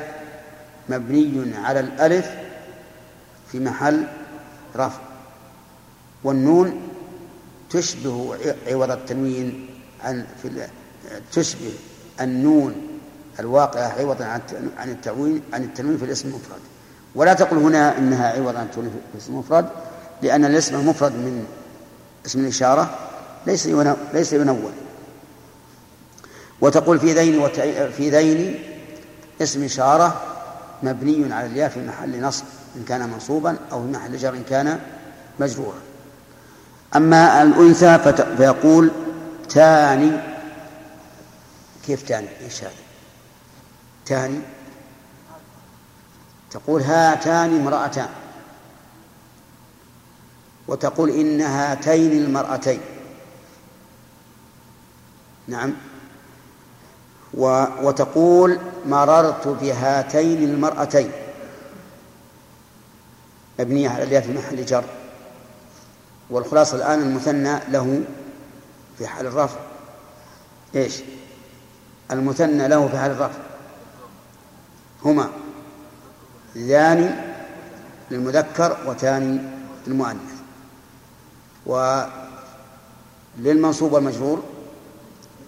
[0.89, 2.31] مبني على الألف
[3.53, 4.07] في محل
[4.77, 5.01] رفع.
[6.25, 6.83] والنون
[7.71, 8.37] تشبه
[8.67, 9.67] عوض التنوين
[10.05, 10.69] عن في
[11.33, 11.73] تشبه
[12.21, 12.75] النون
[13.41, 14.25] الواقعة عوضا
[14.79, 16.61] عن التنوين عن التنوين في الاسم المفرد.
[17.15, 19.69] ولا تقل هنا إنها عوض عن التنوين في الاسم المفرد
[20.23, 21.47] لأن الاسم المفرد من
[22.27, 22.99] اسم الإشارة
[23.47, 23.67] ليس
[24.15, 24.73] ليس ينون
[26.61, 27.49] وتقول في ذين
[27.91, 28.63] في ذين
[29.43, 30.23] اسم إشارة
[30.83, 32.45] مبني على الياء في محل نصب
[32.77, 34.81] إن كان منصوبا أو في محل جر إن كان
[35.41, 35.81] مجرورا.
[36.97, 37.99] أما الأنثى
[38.37, 38.91] فيقول
[39.49, 40.11] تاني.
[41.87, 42.73] كيف تاني؟ إيش هذا
[44.07, 44.41] تاني.
[46.51, 48.09] تقول هاتان امرأتان.
[50.69, 52.81] وتقول إن هاتين المرأتين.
[55.49, 55.73] نعم.
[57.35, 61.11] وتقول مررت بهاتين المرأتين.
[63.61, 64.85] مبنية على الياء في محل جر.
[66.31, 68.03] والخلاصة الآن المثنى له
[68.99, 69.59] في حال الرفع
[70.74, 71.03] إيش؟
[72.11, 73.39] المثنى له في حال الرفع
[75.05, 75.29] هما
[76.57, 77.11] ذاني
[78.11, 79.41] للمذكر وثاني
[79.87, 80.39] للمؤنث.
[83.39, 84.43] وللمنصوب والمجرور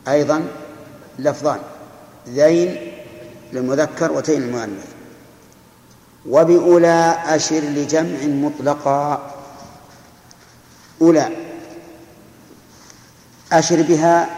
[0.08, 0.42] أيضا
[1.18, 1.58] لفظان
[2.28, 2.76] ذين
[3.52, 4.86] للمذكر وتين للمؤنث.
[6.28, 9.30] وبأولى أشر لجمع مطلقا.
[11.02, 11.28] أولى
[13.52, 14.28] أشر بها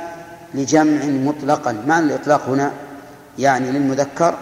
[0.54, 1.72] لجمع مطلقا.
[1.86, 2.72] معنى الإطلاق هنا؟
[3.38, 4.38] يعني للمذكر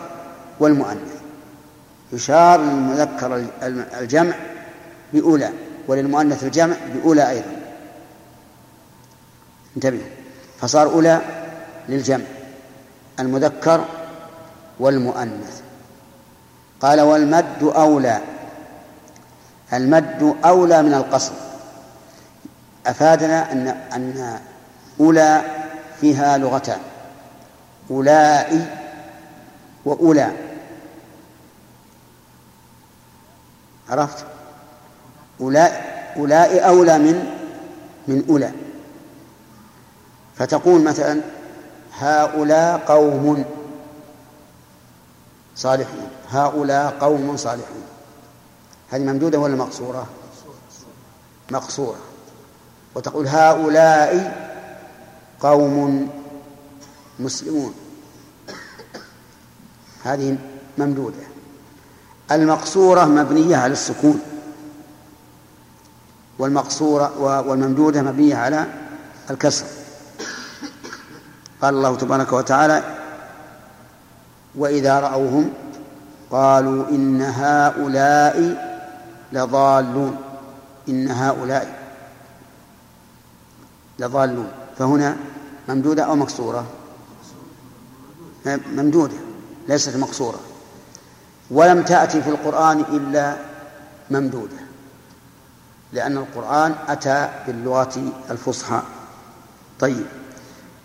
[0.61, 1.21] والمؤنث.
[2.13, 3.45] يشار للمذكر
[4.01, 4.35] الجمع
[5.13, 5.51] بأولى
[5.89, 7.57] وللمؤنث الجمع بأولى أيضا.
[9.77, 10.01] انتبه.
[10.61, 11.21] فصار أولى
[11.89, 12.25] للجمع
[13.21, 13.85] المذكر
[14.81, 15.61] والمؤنث.
[16.81, 18.21] قال والمد أولى.
[19.73, 21.33] المد أولى من القصر.
[22.87, 24.41] أفادنا أن أن
[25.01, 25.43] أولى
[26.01, 26.79] فيها لغتان
[27.91, 28.67] أولئي
[29.85, 30.33] وأولى.
[33.91, 34.25] عرفت؟
[36.17, 37.37] أولئي أولى من
[38.09, 38.51] من أولى.
[40.37, 41.21] فتقول مثلا
[42.01, 43.45] هؤلاء قوم
[45.57, 47.83] صالحون هؤلاء قوم صالحون
[48.91, 50.07] هذه ممدودة ولا مقصورة؟
[51.51, 51.99] مقصورة.
[52.95, 54.11] وتقول هؤلاء
[55.41, 56.09] قوم
[57.19, 57.75] مسلمون.
[60.05, 60.39] هذه
[60.79, 61.25] ممدودة.
[62.33, 64.21] المقصورة مبنية على السكون.
[66.39, 68.67] والمقصورة والممدودة مبنية على
[69.31, 69.67] الكسر.
[71.63, 72.83] قال الله تبارك وتعالى
[74.55, 75.53] وإذا رأوهم
[76.31, 78.37] قالوا إن هؤلاء
[79.33, 80.17] لضالون
[80.89, 81.81] إن هؤلاء
[83.99, 84.49] لضالون.
[84.79, 85.17] فهنا
[85.69, 86.67] ممدودة أو مكسورة؟
[88.47, 89.17] ممدودة
[89.69, 90.41] ليست مقصورة
[91.51, 93.37] ولم تأتي في القرآن إلا
[94.11, 94.57] ممدودة
[95.93, 98.83] لأن القرآن أتى باللغة الفصحى.
[99.81, 100.07] طيب.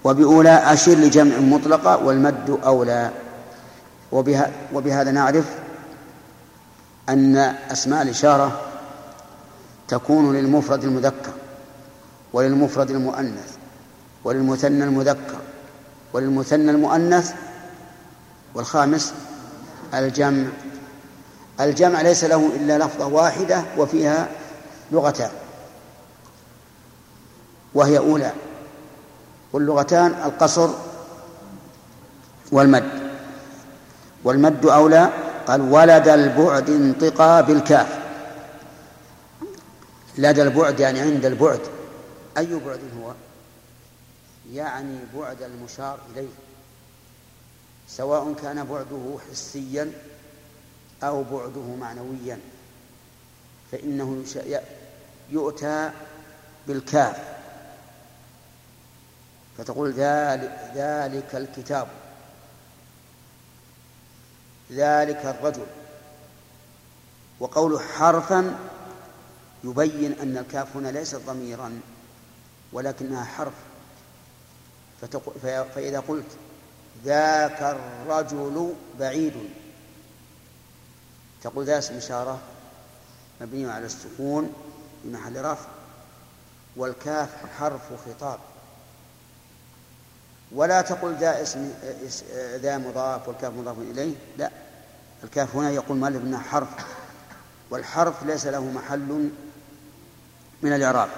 [0.05, 3.11] وبأولى أشر لجمع مطلقة والمد أولى.
[4.11, 5.45] وبها وبهذا نعرف
[7.09, 7.37] أن
[7.71, 8.61] أسماء الإشارة
[9.87, 11.31] تكون للمفرد المذكر
[12.33, 13.55] وللمفرد المؤنث
[14.23, 15.37] وللمثنى المذكر
[16.13, 17.33] وللمثنى المؤنث
[18.55, 19.13] والخامس
[19.93, 20.47] الجمع.
[21.59, 24.27] الجمع ليس له إلا لفظة واحدة وفيها
[24.91, 25.31] لغتان.
[27.73, 28.31] وهي أولى.
[29.55, 30.69] واللغتان القصر
[32.51, 33.11] والمد.
[34.23, 35.09] والمد أولى
[35.47, 37.99] قال ولد البعد انطقا بالكاف.
[40.17, 41.59] لدى البعد يعني عند البعد.
[42.37, 43.13] أي بعد هو؟
[44.53, 46.27] يعني بعد المشار إليه.
[47.87, 49.91] سواء كان بعده حسيا
[51.03, 52.39] أو بعده معنويا.
[53.71, 54.23] فإنه
[55.29, 55.91] يؤتى
[56.67, 57.34] بالكاف.
[59.57, 61.87] فتقول ذلك, ذلك الكتاب.
[64.71, 65.65] ذلك الرجل.
[67.39, 68.59] وقول حرفا
[69.63, 71.79] يبين أن الكاف هنا ليست ضميرا
[72.73, 73.53] ولكنها حرف.
[75.43, 76.37] فإذا قلت
[77.05, 79.33] ذاك الرجل بعيد.
[81.41, 82.39] تقول ذا اسم إشارة
[83.41, 84.53] مبني على السكون
[85.03, 85.69] في محل رفع
[86.75, 87.29] والكاف
[87.59, 88.39] حرف خطاب.
[90.51, 91.73] ولا تقل ذا اسم
[92.55, 94.51] ذا مضاف والكاف مضاف إليه لا.
[95.23, 96.69] الكاف هنا يقول مؤلف إنها حرف
[97.69, 99.29] والحرف ليس له محل
[100.61, 101.09] من الإعراب.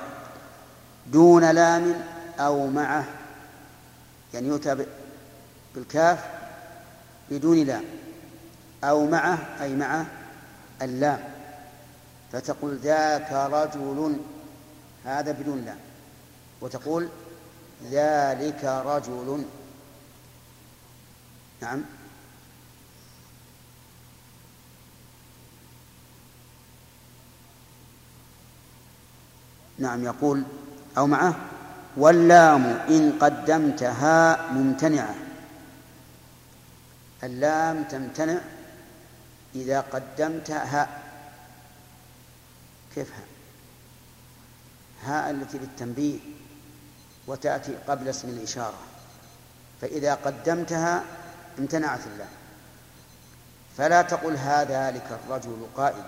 [1.07, 2.05] دون لام
[2.39, 3.05] أو معه
[4.33, 4.85] يعني يؤتى
[5.75, 6.25] بالكاف
[7.29, 7.83] بدون لام.
[8.83, 10.05] أو معه أي معه
[10.81, 11.23] اللام.
[12.31, 14.17] فتقول ذاك رجل
[15.05, 15.79] هذا بدون لام.
[16.61, 17.09] وتقول
[17.83, 19.45] ذلك رجل.
[21.61, 21.81] نعم.
[29.79, 30.43] نعم يقول
[30.97, 31.35] أو معه
[31.97, 35.15] واللام إن قدمتها ممتنعة.
[37.23, 38.41] اللام تمتنع
[39.55, 41.03] إذا قدمتها.
[42.95, 43.23] كيف ها
[45.03, 46.19] هاء التي للتنبيه.
[47.27, 48.77] وتأتي قبل اسم الإشارة.
[49.81, 51.03] فإذا قدمتها
[51.59, 52.29] امتنعت اللام
[53.77, 56.03] فلا تقل هذا ذلك الرجل قائم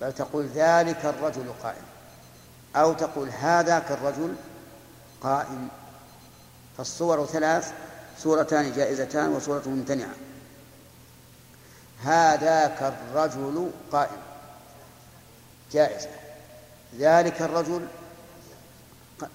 [0.00, 1.82] بل تقول ذلك الرجل قائم
[2.76, 4.34] أو تقول هذاك الرجل
[5.22, 5.68] قائم
[6.78, 7.72] فالصور ثلاث
[8.18, 10.14] صورتان جائزتان وصورة ممتنعة.
[12.04, 14.22] هذاك الرجل قائم
[15.72, 16.08] جائزة.
[16.98, 17.86] ذلك الرجل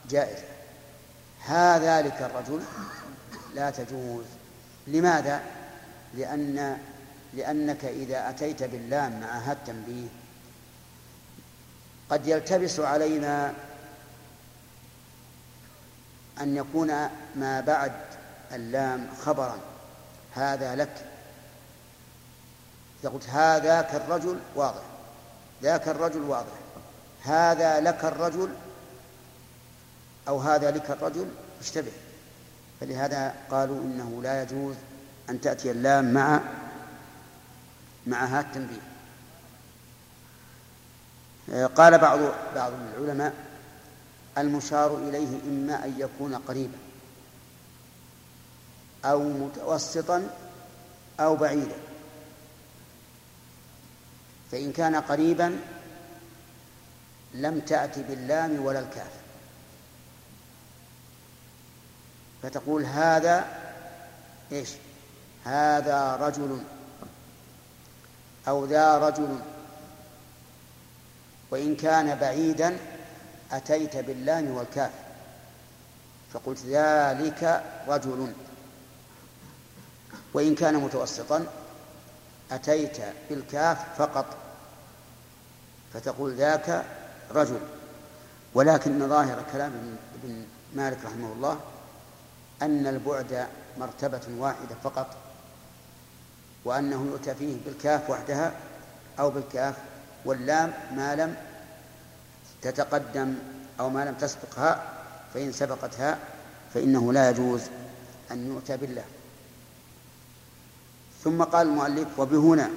[0.10, 0.44] جائزة.
[1.46, 2.62] هذا ذلك الرجل
[3.56, 4.26] لا تجوز.
[4.88, 5.42] لماذا؟
[6.14, 6.78] لأن
[7.34, 10.08] لأنك إذا أتيت باللام مع هذا التنبيه
[12.10, 13.54] قد يلتبس علينا
[16.42, 16.88] أن يكون
[17.36, 17.92] ما بعد
[18.52, 19.58] اللام خبرا.
[20.36, 21.06] هذا لك.
[23.02, 24.84] إذا قلت هذاك الرجل واضح.
[25.64, 26.54] ذاك الرجل واضح.
[27.24, 28.50] هذا لك الرجل
[30.28, 31.28] أو هذا لك الرجل
[31.62, 31.92] اشتبه.
[32.80, 34.76] فلهذا قالوا إنه لا يجوز
[35.30, 36.42] أن تأتي اللام مع
[38.08, 38.82] مع هذا التنبيه.
[41.66, 42.20] قال بعض
[42.56, 43.34] بعض العلماء
[44.38, 46.78] المشار إليه إما أن يكون قريبا
[49.06, 50.30] أو متوسطا
[51.20, 51.76] أو بعيدا.
[54.52, 55.60] فإن كان قريبا
[57.34, 59.17] لم تأت باللام ولا الكاف.
[62.44, 63.46] فتقول هذا
[64.52, 64.70] إيش؟
[65.46, 66.60] هذا رجل
[68.48, 69.40] أو ذا رجل.
[71.52, 72.78] وإن كان بعيدا
[73.52, 74.92] أتيت باللام والكاف.
[76.34, 78.34] فقلت ذلك رجل.
[80.34, 81.46] وإن كان متوسطا
[82.52, 82.98] أتيت
[83.30, 84.26] بالكاف فقط.
[85.94, 86.86] فتقول ذاك
[87.32, 87.60] رجل.
[88.54, 91.60] ولكن ظاهر كلام ابن مالك رحمه الله
[92.62, 93.48] أن البعد
[93.78, 95.18] مرتبة واحدة فقط
[96.66, 98.54] وأنه يؤتى فيه بالكاف وحدها
[99.20, 99.76] أو بالكاف
[100.26, 101.36] واللام ما لم
[102.62, 103.36] تتقدم
[103.80, 104.94] أو ما لم تسبقها
[105.34, 106.18] فإن سبقتها
[106.74, 107.62] فإنه لا يجوز
[108.32, 109.06] أن يؤتى بالله.
[111.24, 112.70] ثم قال المؤلف وبهنا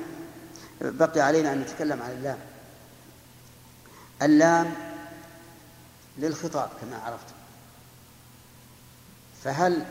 [0.81, 2.39] بقي علينا أن نتكلم عن اللام.
[4.22, 4.75] اللام
[6.18, 7.39] للخطاب كما عرفت.
[9.45, 9.84] فهل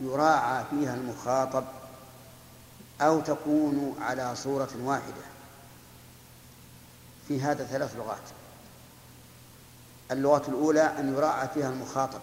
[0.00, 1.64] يراعى فيها المخاطب
[3.00, 5.24] أو تكون على صورة واحدة؟
[7.28, 8.18] في هذا ثلاث لغات.
[10.10, 12.20] اللغة الأولى أن يراعى فيها المخاطب.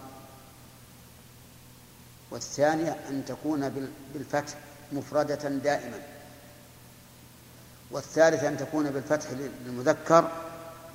[2.30, 4.54] والثانية أن تكون بالفتح
[4.92, 5.98] مفردة دائما.
[7.90, 10.30] والثالثة أن تكون بالفتح للمذكر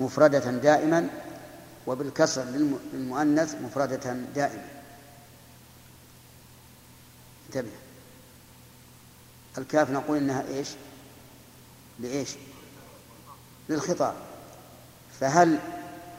[0.00, 1.08] مفردة دائما.
[1.86, 2.44] وبالكسر
[2.92, 4.77] للمؤنث مفردة دائما.
[7.48, 7.70] انتبه.
[9.58, 10.68] الكاف نقول إنها إيش؟
[11.98, 12.30] لايش؟
[13.68, 14.14] للخطاب.
[15.20, 15.58] فهل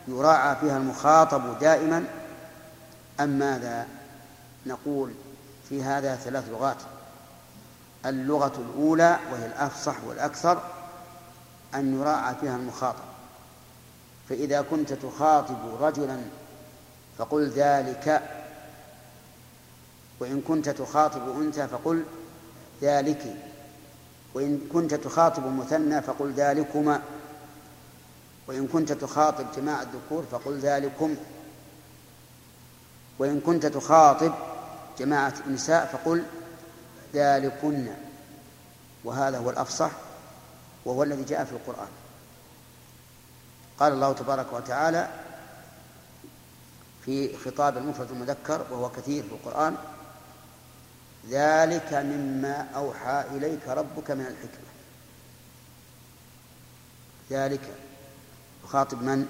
[0.07, 2.05] يراعى فيها المخاطب دائما؟
[3.19, 3.87] أم ماذا
[4.65, 5.11] نقول
[5.69, 6.77] في هذا ثلاث لغات؟
[8.05, 10.61] اللغة الأولى وهي الأفصح والأكثر
[11.75, 13.03] أن يراعى فيها المخاطب.
[14.29, 16.21] فإذا كنت تخاطب رجلا
[17.17, 18.38] فقل ذلك
[20.19, 22.03] وإن كنت تخاطب أنثى فقل
[22.81, 23.35] ذلك.
[24.33, 27.01] وإن كنت تخاطب مثنى فقل ذلكما.
[28.47, 31.15] وإن كنت تخاطب جماعة الذكور فقل ذلكم.
[33.19, 34.33] وإن كنت تخاطب
[34.99, 36.23] جماعة النساء فقل
[37.13, 37.87] ذلكن.
[39.03, 39.91] وهذا هو الأفصح
[40.85, 41.89] وهو الذي جاء في القرآن.
[43.79, 45.09] قال الله تبارك وتعالى
[47.05, 49.77] في خطاب المفرد المذكر وهو كثير في القرآن
[51.27, 54.69] ذلك مما أوحى إليك ربك من الحكمة.
[57.31, 57.75] ذلك.
[58.63, 59.27] يخاطب من؟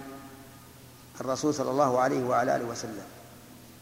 [1.21, 3.05] الرسول صلى الله عليه وعلى آله وسلم.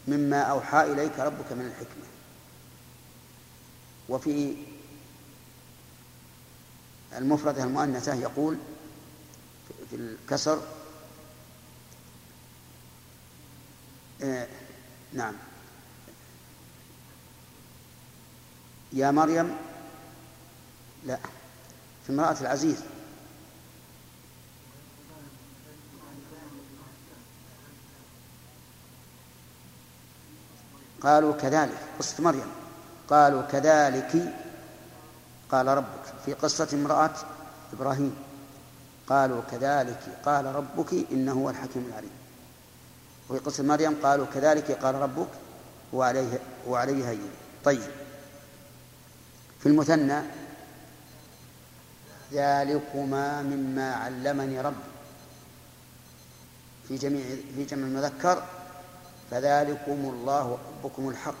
[0.08, 2.04] مما أوحى إليك ربك من الحكمة.
[4.08, 4.56] وفي
[7.16, 8.58] المفردة المؤنثة يقول
[9.90, 10.62] في الكسر
[14.22, 14.46] آه
[15.12, 15.34] نعم.
[18.92, 19.56] يا مريم؟
[21.04, 21.18] لا.
[22.06, 22.76] في امرأة العزيز.
[31.00, 31.78] قالوا كذلك.
[31.98, 32.46] قصة مريم.
[33.08, 34.34] قالوا كذلك.
[35.50, 36.04] قال ربك.
[36.24, 37.14] في قصة امرأة
[37.72, 38.16] إبراهيم.
[39.08, 40.00] قالوا كذلك.
[40.24, 42.10] قال ربك إنه هو الحكيم العليم.
[43.30, 44.70] وفي قصة مريم قالوا كذلك.
[44.72, 45.28] قال ربك.
[45.92, 47.30] وعليه وعليه هين
[47.64, 48.07] طيب.
[49.60, 50.22] في المثنى
[52.32, 54.76] ذلكما مما علمني ربي.
[56.88, 57.24] في جميع
[57.54, 58.44] في جمع المذكر
[59.30, 61.34] فذلكم الله ربكم الحق.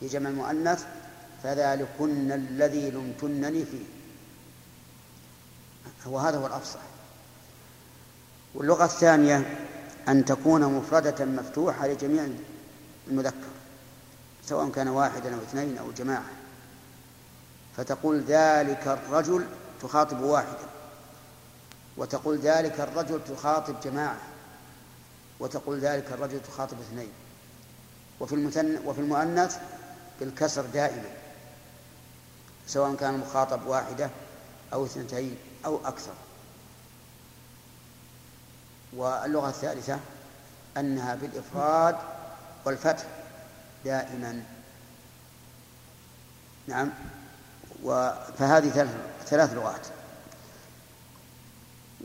[0.00, 0.84] في جمع المؤنث
[1.42, 3.84] فذلكن الذي لمتنني فيه.
[6.06, 6.80] وهذا هو الأفصح.
[8.54, 9.66] واللغة الثانية
[10.08, 12.28] أن تكون مفردة مفتوحة لجميع
[13.08, 13.48] المذكر
[14.46, 16.37] سواء كان واحدا أو اثنين أو جماعة.
[17.78, 19.46] فتقول ذلك الرجل
[19.82, 20.68] تخاطب واحدا
[21.96, 24.20] وتقول ذلك الرجل تخاطب جماعة
[25.40, 27.12] وتقول ذلك الرجل تخاطب اثنين.
[28.20, 29.58] وفي المثنى وفي المؤنث
[30.20, 31.10] بالكسر دائما
[32.66, 34.10] سواء كان المخاطب واحدة
[34.72, 36.12] أو اثنتين أو أكثر.
[38.92, 39.98] واللغة الثالثة
[40.76, 41.96] أنها بالإفراد
[42.64, 43.06] والفتح
[43.84, 44.42] دائما.
[46.66, 46.90] نعم.
[48.38, 48.88] فهذه
[49.26, 49.86] ثلاث لغات.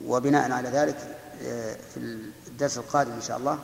[0.06, 0.98] وبناء على ذلك
[1.44, 1.98] آه، في
[2.48, 3.60] الدرس القادم إن شاء الله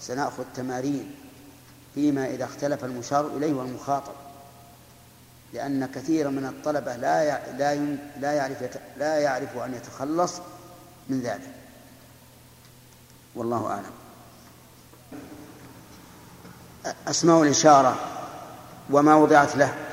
[0.00, 1.14] سنأخذ تمارين
[1.94, 4.12] فيما إذا اختلف المشار إليه والمخاطب.
[5.52, 7.74] لأن كثيرا من الطلبة لا لا
[8.16, 10.34] لا يعرف لا يعرف أن يتخلص
[11.08, 11.50] من ذلك.
[13.34, 13.92] والله أعلم.
[17.08, 17.96] أسماء الإشارة
[18.90, 19.89] وما وضعت له.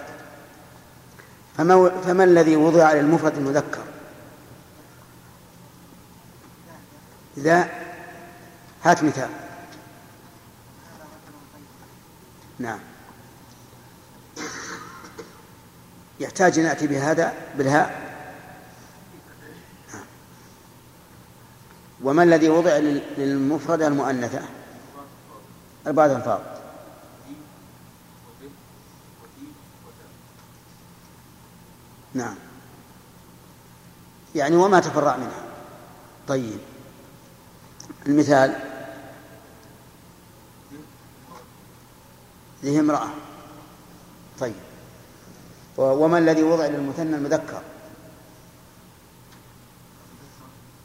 [1.58, 3.84] فما, فما الذي وضع للمفرد المذكر؟
[7.38, 7.70] إذا
[8.84, 9.30] هات مثال.
[12.60, 12.80] نعم.
[16.20, 18.08] يحتاج أن نأتي بهذا بالهاء؟
[19.94, 20.06] نعم.
[22.04, 22.78] وما الذي وضع
[23.18, 24.42] للمفردة المؤنثة؟
[25.88, 26.57] أربعة ألفاظ.
[32.14, 32.36] نعم.
[34.36, 35.44] يعني وما تفرع منها.
[36.28, 36.60] طيب.
[38.08, 38.56] المثال.
[42.64, 43.10] ذي امرأة.
[44.40, 44.56] طيب.
[45.78, 47.62] وما الذي وضع للمثنى المذكر؟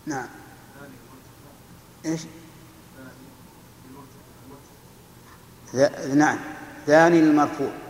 [0.06, 0.28] نعم.
[2.04, 2.20] إيش؟
[6.14, 6.38] نعم.
[6.86, 7.81] ثاني المرفوع.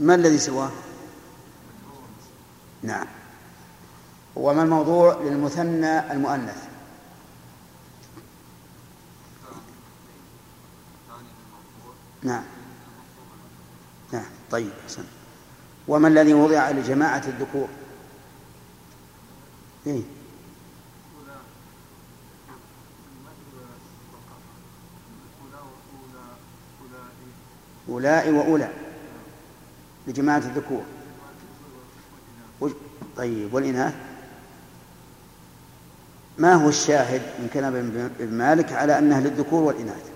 [0.00, 0.70] ما الذي سواه؟
[2.82, 3.06] نعم.
[4.36, 6.68] وما الموضوع للمثنى المؤنث؟
[12.22, 12.42] نعم.
[14.12, 14.24] نعم.
[14.50, 15.04] طيب حسن
[15.88, 17.68] وما الذي وضع لجماعة الذكور؟
[19.86, 20.02] إيه؟
[27.88, 28.85] أولئك وأولى
[30.06, 30.82] لجماعة الذكور.
[33.16, 33.94] طيب والإناث؟
[36.38, 37.74] ما هو الشاهد من كلام
[38.20, 40.10] ابن مالك على أنها للذكور والإناث؟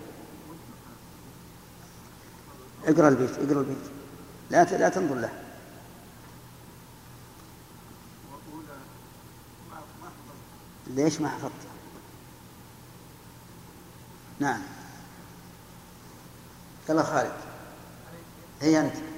[2.84, 3.76] اقرأ البيت اقرأ البيت.
[4.50, 5.30] لا لا تنظر له.
[10.86, 11.52] ليش ما حفظت؟
[14.40, 14.60] نعم.
[16.88, 17.32] يلا خالد.
[18.60, 19.09] هي أنت.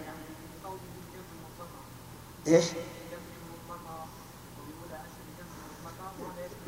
[2.46, 2.64] إيش؟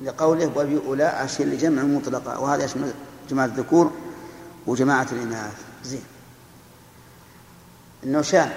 [0.02, 2.94] لقوله وبأولى عشر لجمع مطلقة وهذا يشمل
[3.30, 3.92] جماعة الذكور
[4.66, 5.64] وجماعة الإناث.
[5.84, 6.04] زين.
[8.02, 8.52] النوشان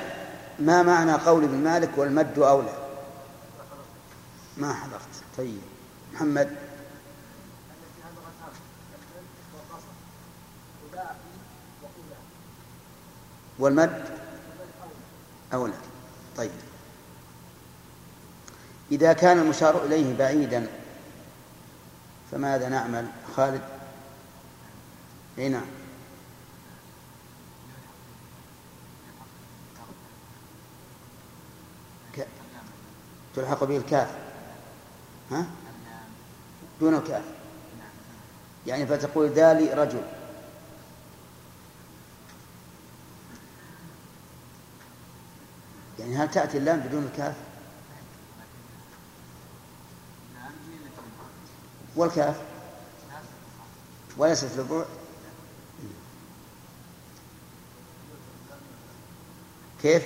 [0.59, 2.73] ما معنى قول ابن مالك والمد أولى؟
[4.57, 5.01] ما حضرت.
[5.37, 5.61] طيب.
[6.13, 6.55] محمد.
[13.59, 14.03] والمد
[15.53, 15.73] أولى.
[16.37, 16.66] طيب.
[18.91, 20.67] إذا كان المشار إليه بعيدا
[22.31, 23.61] فماذا نعمل؟ خالد؟
[25.37, 25.65] أي نعم.
[33.35, 34.11] تلحق به الكاف.
[35.31, 35.45] ها؟
[36.79, 37.23] دون الكاف.
[38.67, 40.01] يعني فتقول ذالي رجل.
[45.99, 47.46] يعني هل تأتي اللام بدون الكاف؟
[51.97, 52.35] والكاف
[54.17, 54.85] وليست للبعد
[59.81, 60.03] كيف؟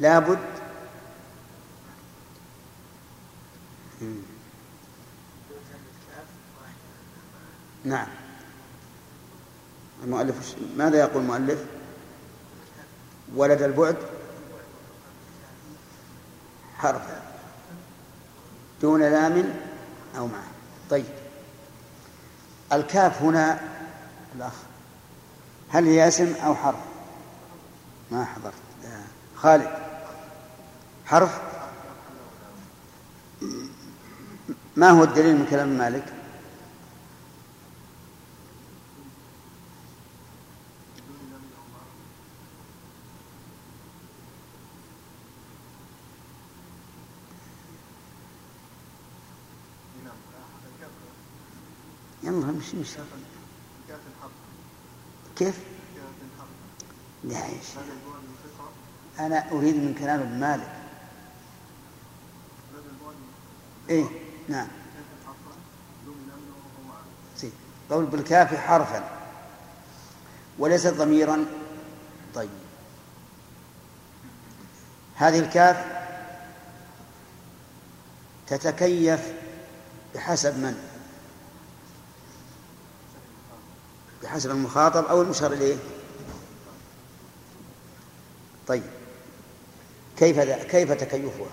[0.00, 0.38] لابد.
[7.84, 8.06] نعم.
[10.04, 11.64] المؤلف ماذا يقول المؤلف؟
[13.34, 13.96] ولد البعد؟
[16.78, 17.25] حرف.
[18.82, 19.54] دون لام
[20.18, 20.46] أو معه
[20.90, 21.04] طيب.
[22.72, 23.60] الكاف هنا
[24.36, 24.52] الأخ
[25.68, 26.78] هل هي اسم أو حرف؟
[28.10, 28.54] ما حضرت.
[28.82, 28.88] لا.
[29.36, 29.70] خالد.
[31.06, 31.40] حرف؟
[34.76, 36.15] ما هو الدليل من كلام مالك؟
[52.22, 52.60] يلا
[53.88, 54.30] كاف الحق
[55.36, 55.58] كيف؟
[57.24, 57.60] لا يا
[59.18, 60.72] أنا أريد من كلام ابن مالك.
[63.90, 64.04] إيه
[64.48, 64.68] نعم.
[67.90, 69.10] قول بالكاف حرفا.
[70.58, 71.46] وليست ضميرا؟
[72.34, 72.50] طيب.
[75.14, 75.84] هذه الكاف
[78.46, 79.45] تتكيف
[80.14, 80.74] بحسب من؟
[84.22, 85.76] بحسب المخاطب أو المشار إليه.
[88.68, 88.82] طيب.
[90.16, 91.46] كيف ذا- كيف تكيفها؟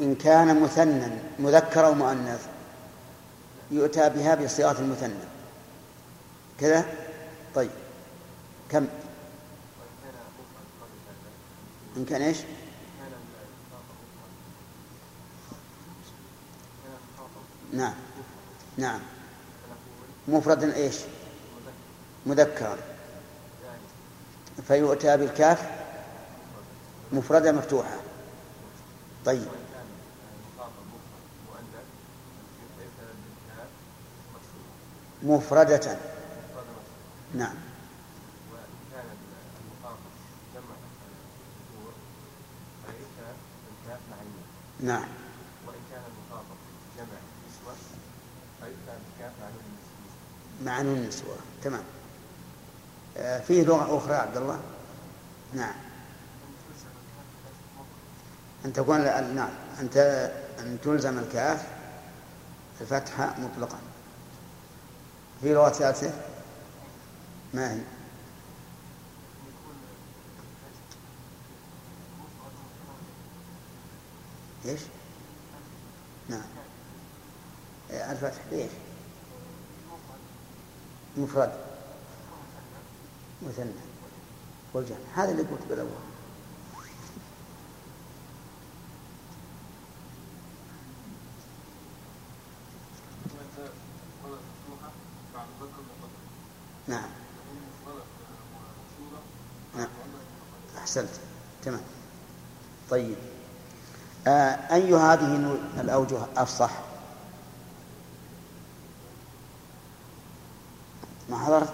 [0.00, 1.06] إن كان مثنى
[1.38, 2.46] مذكر أو مؤنث
[3.70, 5.14] يؤتى بها بصيغة المثنى.
[6.60, 6.84] كذا؟
[7.54, 7.70] طيب.
[8.70, 8.86] كم؟
[11.96, 12.38] إن كان إيش؟
[17.72, 17.94] نعم.
[18.78, 19.00] نعم.
[20.28, 20.96] مفردا إيش؟
[22.26, 22.76] مذكرا
[24.68, 25.70] فيؤتى بالكاف
[27.12, 27.96] مفردة مفتوحة.
[29.24, 29.48] طيب.
[35.22, 35.96] مفردة.
[37.34, 37.54] نعم.
[44.80, 45.08] نعم.
[45.66, 46.56] وإن كان المخاطب
[46.96, 47.06] جمع
[47.48, 47.74] نسوة
[48.60, 51.82] بالكاف مع نون النسوة مع نون النسوة تمام.
[53.16, 54.60] آه، فيه لغة أخرى يا عبد الله؟
[55.54, 55.74] نعم.
[58.64, 59.04] أن تكون
[59.34, 59.50] نعم.
[59.80, 59.96] أنت
[60.60, 61.66] أن تلزم الكاف
[62.80, 63.78] الفتحة مطلقا.
[65.40, 66.12] في لغة ثالثة؟
[67.54, 67.80] ما هي؟
[74.68, 74.80] إيش؟
[76.28, 76.42] نعم.
[77.90, 78.70] آه، الفتح ليش؟
[81.16, 81.52] مفرد.
[83.42, 83.70] مثنى.
[84.74, 84.96] والجمع.
[85.14, 85.90] هذا اللي قلت بالأول
[93.24, 93.70] وأنت
[94.24, 94.40] قلت
[94.70, 94.92] مفتوحة
[95.34, 96.12] مع مذكر مقدم
[96.88, 98.04] نعم لكن مفردة
[98.52, 99.22] ومكسورة
[99.76, 99.88] نعم
[100.78, 101.10] أحسنت
[101.64, 101.80] تمام
[102.90, 103.16] طيب
[104.26, 104.30] آه
[104.76, 106.70] أي هذه الأوجه أفصح؟
[111.30, 111.72] ما حضرت؟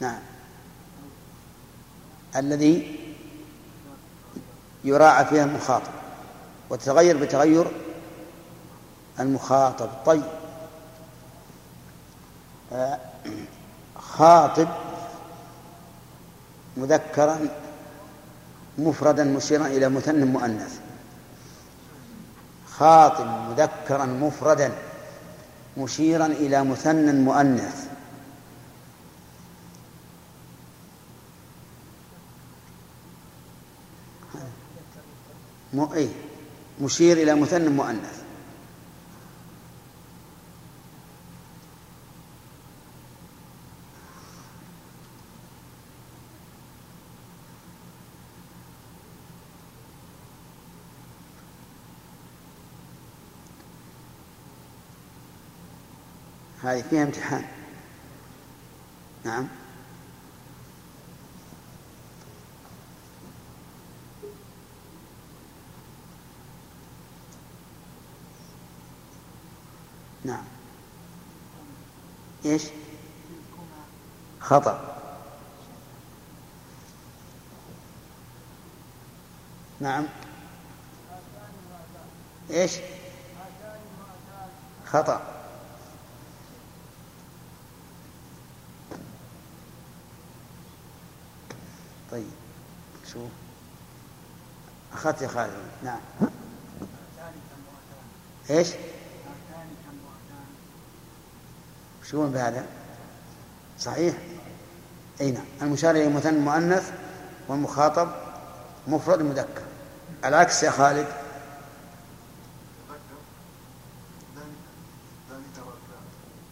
[0.00, 0.18] نعم.
[2.36, 3.00] الذي
[4.84, 5.92] يراعى فيها المخاطب
[6.70, 7.66] وتتغير بتغير
[9.20, 9.88] المخاطب.
[10.06, 10.22] طيب.
[12.72, 12.98] آه،
[13.98, 14.68] خاطب
[16.76, 17.63] مذكرا
[18.78, 20.80] مفردا مشيرا إلى مثنى مؤنث.
[22.68, 24.72] خاطب مذكرا مفردا
[25.78, 27.86] مشيرا إلى مثنى مؤنث.
[35.72, 35.80] م...
[35.92, 36.08] إيه؟
[36.80, 38.23] مشير إلى مثنى مؤنث.
[56.74, 57.44] هذه فيها امتحان.
[59.24, 59.48] نعم.
[70.24, 70.44] نعم.
[72.44, 72.62] إيش؟
[74.40, 74.96] خطأ.
[79.80, 80.06] نعم.
[82.50, 82.72] إيش؟
[84.86, 85.33] خطأ.
[92.14, 92.30] طيب
[93.12, 93.18] شو
[94.92, 95.52] أخذت يا خالد
[95.84, 95.98] نعم
[98.50, 98.68] إيش؟
[102.10, 102.66] شو بهذا؟
[103.78, 104.14] صحيح؟
[105.20, 106.92] أي نعم المشار إلى مثنى مؤنث
[107.48, 108.10] والمخاطب
[108.86, 109.62] مفرد مذكر
[110.24, 111.06] العكس يا خالد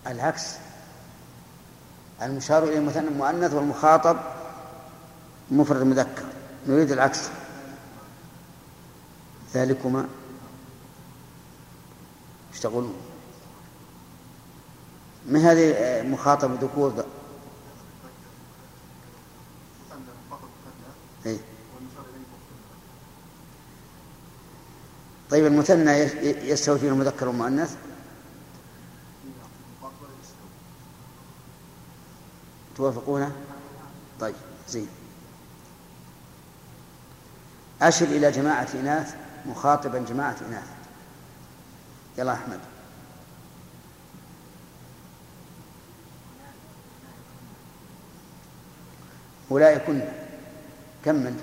[0.06, 0.54] العكس
[2.22, 4.31] المشار إلى مثنى مؤنث والمخاطب
[5.52, 6.24] مفرد مذكر
[6.66, 7.20] نريد العكس.
[9.54, 10.08] ذلكما
[12.52, 12.94] إيش تقولون؟
[15.28, 17.04] ما هذه مخاطب ذكور
[21.26, 21.38] إيه؟
[25.30, 25.90] طيب المثنى
[26.50, 27.76] يستوي فيه المذكر والمؤنث
[32.76, 33.32] توافقونه
[34.20, 34.34] طيب
[34.68, 34.88] زين.
[37.82, 39.14] أشر إلى جماعة إناث
[39.46, 40.68] مخاطبا جماعة إناث.
[42.18, 42.60] يلا أحمد.
[49.50, 50.00] أولئكن
[51.04, 51.34] كمل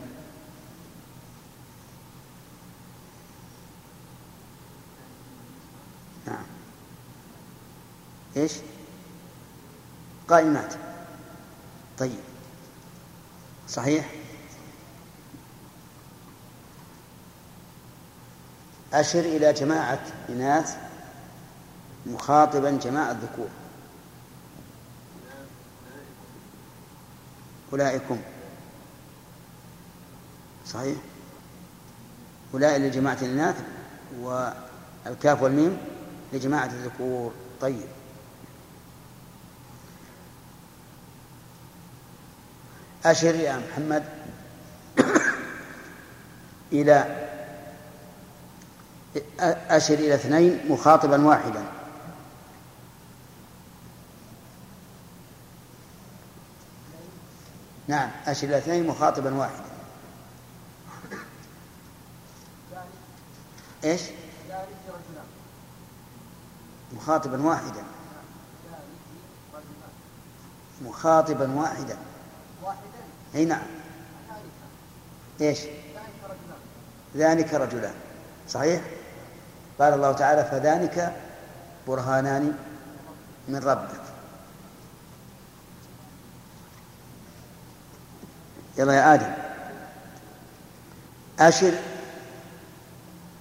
[6.28, 6.44] نعم.
[8.38, 8.54] إيش؟
[10.30, 10.74] قائمات.
[11.98, 12.20] طيب.
[13.70, 14.19] صحيح؟
[18.94, 20.00] أشر إلى جماعة
[20.30, 20.78] إناث
[22.06, 23.50] مخاطبا جماعة ذكور
[27.72, 28.20] أولئكم.
[30.66, 30.98] صحيح؟
[32.54, 33.56] أولئك لجماعة الإناث
[34.20, 35.78] والكاف والميم
[36.34, 37.34] لجماعة الذكور.
[37.62, 37.88] طيب.
[43.06, 44.04] أشر يا محمد
[46.72, 47.29] إلى
[49.40, 51.64] أشر إلى اثنين مخاطبا واحدا.
[57.88, 59.64] نعم أشر إلى اثنين مخاطبا واحدا.
[63.84, 64.02] إيش؟
[66.94, 67.84] مخاطبا واحدا.
[70.86, 71.98] مخاطبا واحدا.
[73.36, 73.68] إي نعم.
[75.42, 75.60] إيش؟
[77.16, 77.94] ذلك رجلان.
[78.50, 78.82] صحيح؟
[79.80, 81.16] قال الله تعالى فذلك
[81.88, 82.58] برهانان
[83.48, 84.02] من ربك.
[88.78, 89.34] يلا يا آدم.
[91.40, 91.74] أشر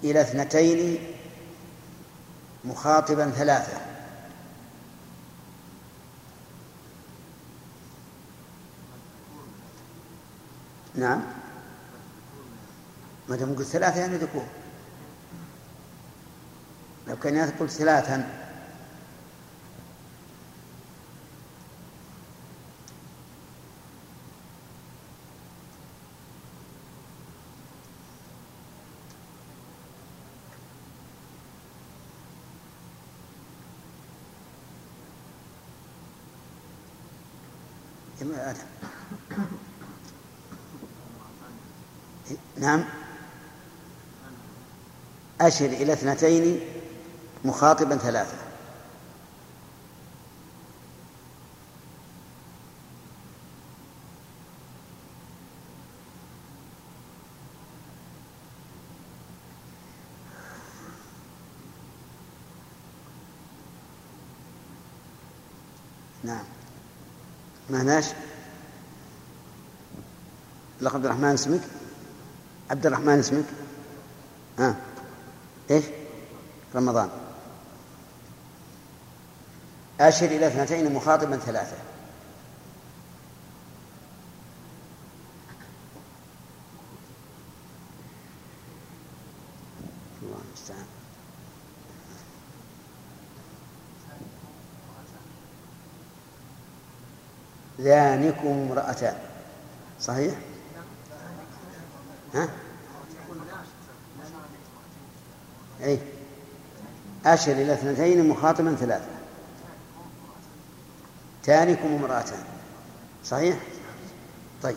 [0.04, 0.98] إلى اثنتين
[2.64, 3.80] مخاطبا ثلاثة.
[10.94, 11.22] نعم.
[13.28, 14.44] ما دام قلت ثلاثة يعني ذكور.
[17.08, 18.38] لو كان يقول ثلاثا.
[42.60, 42.84] نعم.
[45.40, 46.77] أشر إلى اثنتين.
[47.44, 48.36] مخاطبا ثلاثة.
[66.24, 66.44] نعم.
[67.70, 68.04] معناش
[70.80, 71.60] لقب عبد الرحمن اسمك؟
[72.70, 73.44] عبد الرحمن اسمك؟
[74.58, 74.74] ها؟ آه.
[75.70, 75.84] إيش؟
[76.74, 77.27] رمضان.
[80.00, 81.76] أشر إلى اثنتين مخاطبا ثلاثة.
[97.80, 99.16] ذانكم امرأتان.
[100.00, 100.34] صحيح؟
[102.34, 102.48] ها؟
[105.82, 105.98] أي
[107.26, 109.17] أشر إلى اثنتين مخاطبا ثلاثة.
[111.48, 112.44] تانكم امرأتان
[113.24, 113.58] صحيح؟
[114.62, 114.76] طيب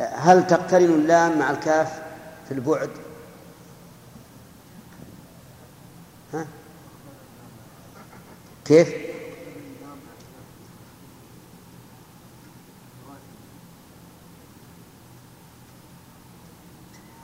[0.00, 2.02] هل تقترن اللام مع الكاف
[2.48, 2.90] في البعد؟
[6.34, 6.46] ها؟
[8.64, 8.94] كيف؟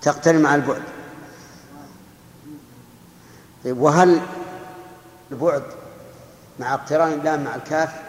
[0.03, 0.83] تقترن مع البعد
[3.65, 4.21] طيب وهل
[5.33, 5.82] البعد
[6.59, 8.03] مع اقتران اللام مع الكاف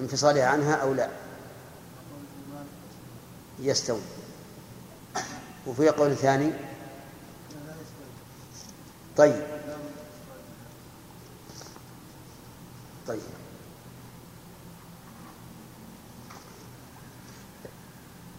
[0.00, 1.08] وانفصالها عنها أو لا؟
[3.58, 4.00] يستوي.
[5.66, 6.52] وفي قول ثاني؟
[9.16, 9.46] طيب.
[13.08, 13.20] طيب.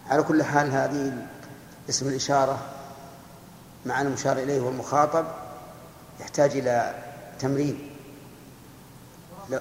[0.06, 1.26] على كل حال هذه
[1.88, 2.58] اسم الإشارة
[3.86, 5.26] مع المشار إليه والمخاطب
[6.20, 7.09] يحتاج إلى
[7.40, 7.90] تمرين
[9.50, 9.60] لا.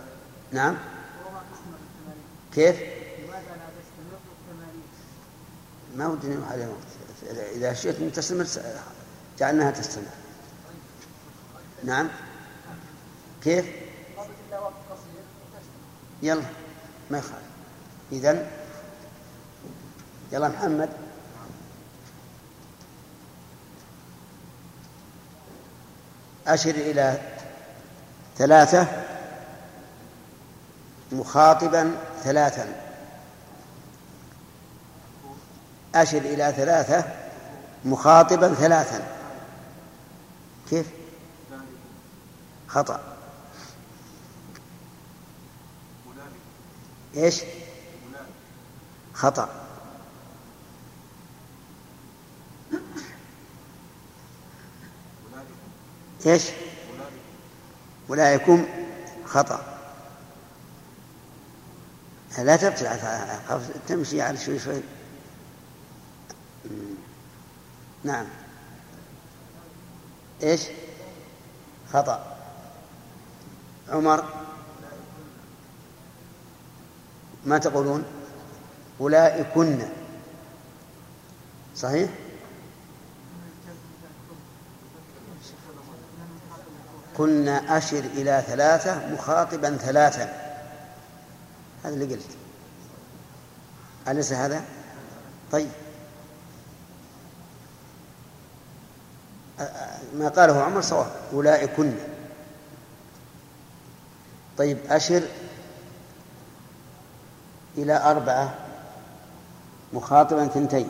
[0.51, 0.77] نعم.
[2.53, 2.75] كيف؟
[5.95, 8.47] ما ودي نروح عليها وقت إذا شئت أن تستمر
[9.39, 10.05] جعلناها تستمر.
[11.83, 12.07] نعم.
[13.43, 13.65] كيف؟
[16.21, 16.43] يلا.
[17.11, 17.49] ما يخالف.
[18.11, 18.51] إذن
[20.31, 20.89] يلا محمد.
[26.47, 27.38] أشر إلى
[28.39, 28.87] ثلاثة
[31.11, 32.75] مخاطبا ثلاثا
[35.95, 37.03] أشر إلى ثلاثة
[37.85, 39.07] مخاطبا ثلاثا
[40.69, 40.87] كيف؟
[42.67, 42.99] خطأ
[47.15, 47.41] إيش؟
[49.13, 49.49] خطأ
[56.25, 56.43] إيش؟
[58.09, 58.65] أولئكم
[59.25, 59.79] خطأ.
[62.37, 62.95] لا تبتلع
[63.87, 64.81] تمشي على شوي شوي.
[68.03, 68.25] نعم.
[70.43, 70.61] إيش؟
[71.93, 72.37] خطأ.
[73.89, 74.23] عمر؟
[77.45, 78.03] ما تقولون؟
[79.01, 79.89] أولئكن.
[81.75, 82.09] صحيح؟
[87.19, 90.23] كنا أشر إلى ثلاثة مخاطبا ثلاثا.
[91.83, 92.29] هذا اللي قلت.
[94.07, 94.61] أليس هذا؟
[95.51, 95.69] طيب.
[100.13, 101.11] ما قاله عمر صواب.
[101.33, 101.93] أولئكن.
[104.57, 105.23] طيب أشر
[107.77, 108.55] إلى أربعة
[109.93, 110.87] مخاطبا ثنتين.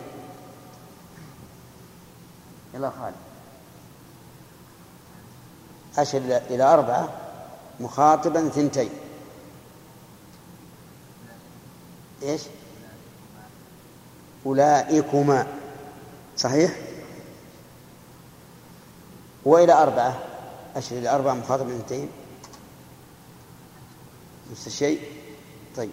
[2.74, 3.29] يلا خالد.
[6.02, 6.18] أشر
[6.50, 7.10] إلى أربعة
[7.80, 8.90] مخاطبا ثنتين.
[12.24, 12.42] إيش؟
[14.46, 15.48] أولئكما.
[16.38, 16.76] صحيح؟
[19.46, 20.20] وإلى أربعة.
[20.76, 22.10] أشر إلى أربعة مخاطبا ثنتين.
[24.52, 25.02] نفس الشيء؟
[25.78, 25.92] طيب.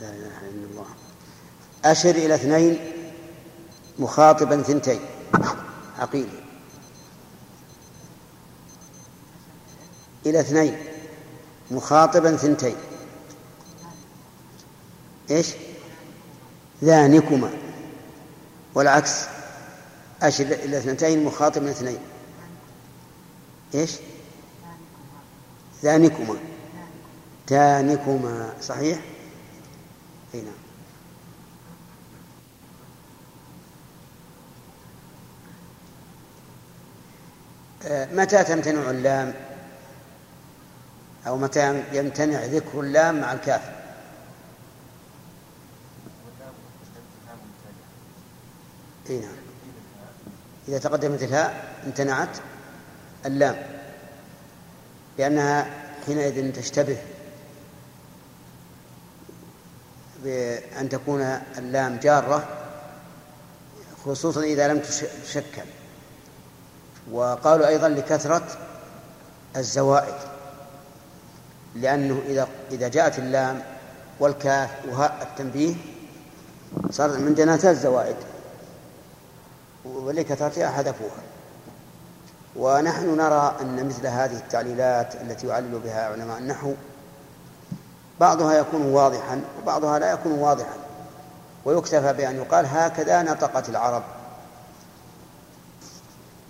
[0.00, 0.86] لا إله إلا الله.
[1.84, 2.78] اشر إلى اثنين
[3.98, 5.00] مخاطبا ثنتين.
[5.98, 6.28] عقيل
[10.26, 10.78] إلى اثنين
[11.70, 12.76] مخاطبا ثنتين.
[15.30, 15.54] إيش؟
[16.84, 17.50] ذانكما.
[18.74, 19.24] والعكس.
[20.22, 21.98] أشر إلى اثنتين مخاطبا اثنين.
[23.74, 23.92] إيش؟
[25.82, 26.36] ذانكما.
[27.46, 29.00] تانكما صحيح؟
[30.34, 30.54] اي نعم.
[38.12, 39.34] متى تمتنع اللام؟
[41.26, 43.62] أو متى يمتنع ذكر اللام مع الكاف
[49.10, 49.30] اي نعم.
[50.68, 52.38] إذا تقدمت الهاء امتنعت
[53.26, 53.56] اللام
[55.18, 55.66] لأنها
[56.06, 56.98] حينئذ تشتبه
[60.24, 61.20] بأن تكون
[61.58, 62.48] اللام جارة
[64.04, 64.82] خصوصا إذا لم
[65.24, 65.62] تشكل.
[67.12, 68.42] وقالوا أيضا لكثرة
[69.56, 70.14] الزوائد
[71.74, 73.62] لأنه إذا إذا جاءت اللام
[74.20, 75.74] والكاف وهاء التنبيه
[76.90, 78.16] صار من جناتها الزوائد
[79.84, 81.22] ولكثرتها حذفوها
[82.56, 86.74] ونحن نرى أن مثل هذه التعليلات التي يعلل بها علماء النحو
[88.20, 90.74] بعضها يكون واضحا وبعضها لا يكون واضحا.
[91.64, 94.02] ويكتفى بأن يقال هكذا نطقت العرب.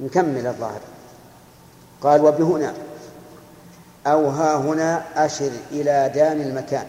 [0.01, 0.81] نكمل الظاهر.
[2.03, 2.75] قال وبهنا
[4.07, 6.87] أو ها هنا أشر إلى دام المكان.